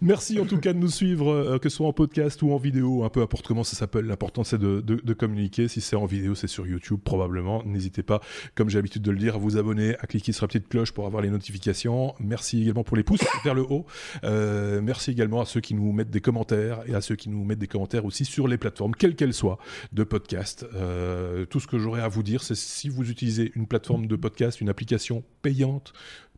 [0.00, 2.56] Merci en tout cas de nous suivre, euh, que ce soit en podcast ou en
[2.56, 4.06] vidéo, un peu importe comment ça s'appelle.
[4.06, 5.68] L'important c'est de, de, communiquer.
[5.68, 7.62] Si c'est en vidéo, c'est sur YouTube probablement.
[7.64, 8.20] N'hésitez pas,
[8.54, 10.92] comme j'ai l'habitude de le dire, à vous abonner, à cliquer sur la petite cloche
[10.92, 12.14] pour avoir les notifications.
[12.20, 13.86] Merci également pour les pouces vers le haut.
[14.24, 17.44] Euh, merci également à ceux qui nous mettent des commentaires et à ceux qui nous
[17.44, 19.58] mettent des commentaires aussi sur les plateformes, quelles qu'elles soient,
[19.92, 20.66] de podcast.
[20.74, 24.16] Euh, tout ce que j'aurais à vous dire, c'est si vous utilisez une plateforme de
[24.16, 25.83] podcast, une application payante,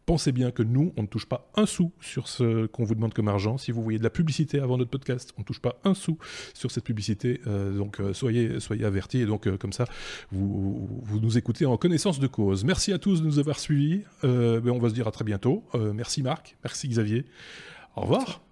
[0.07, 3.13] pensez bien que nous, on ne touche pas un sou sur ce qu'on vous demande
[3.13, 3.59] comme argent.
[3.59, 6.17] Si vous voyez de la publicité avant notre podcast, on ne touche pas un sou
[6.55, 7.41] sur cette publicité.
[7.47, 9.85] Euh, donc euh, soyez, avertis et donc euh, comme ça,
[10.31, 12.64] vous, vous, nous écoutez en connaissance de cause.
[12.64, 14.03] Merci à tous de nous avoir suivis.
[14.23, 15.64] Ben, on va se dire à très bientôt.
[15.75, 17.25] merci Marc, merci Xavier.
[17.97, 18.46] Au revoir.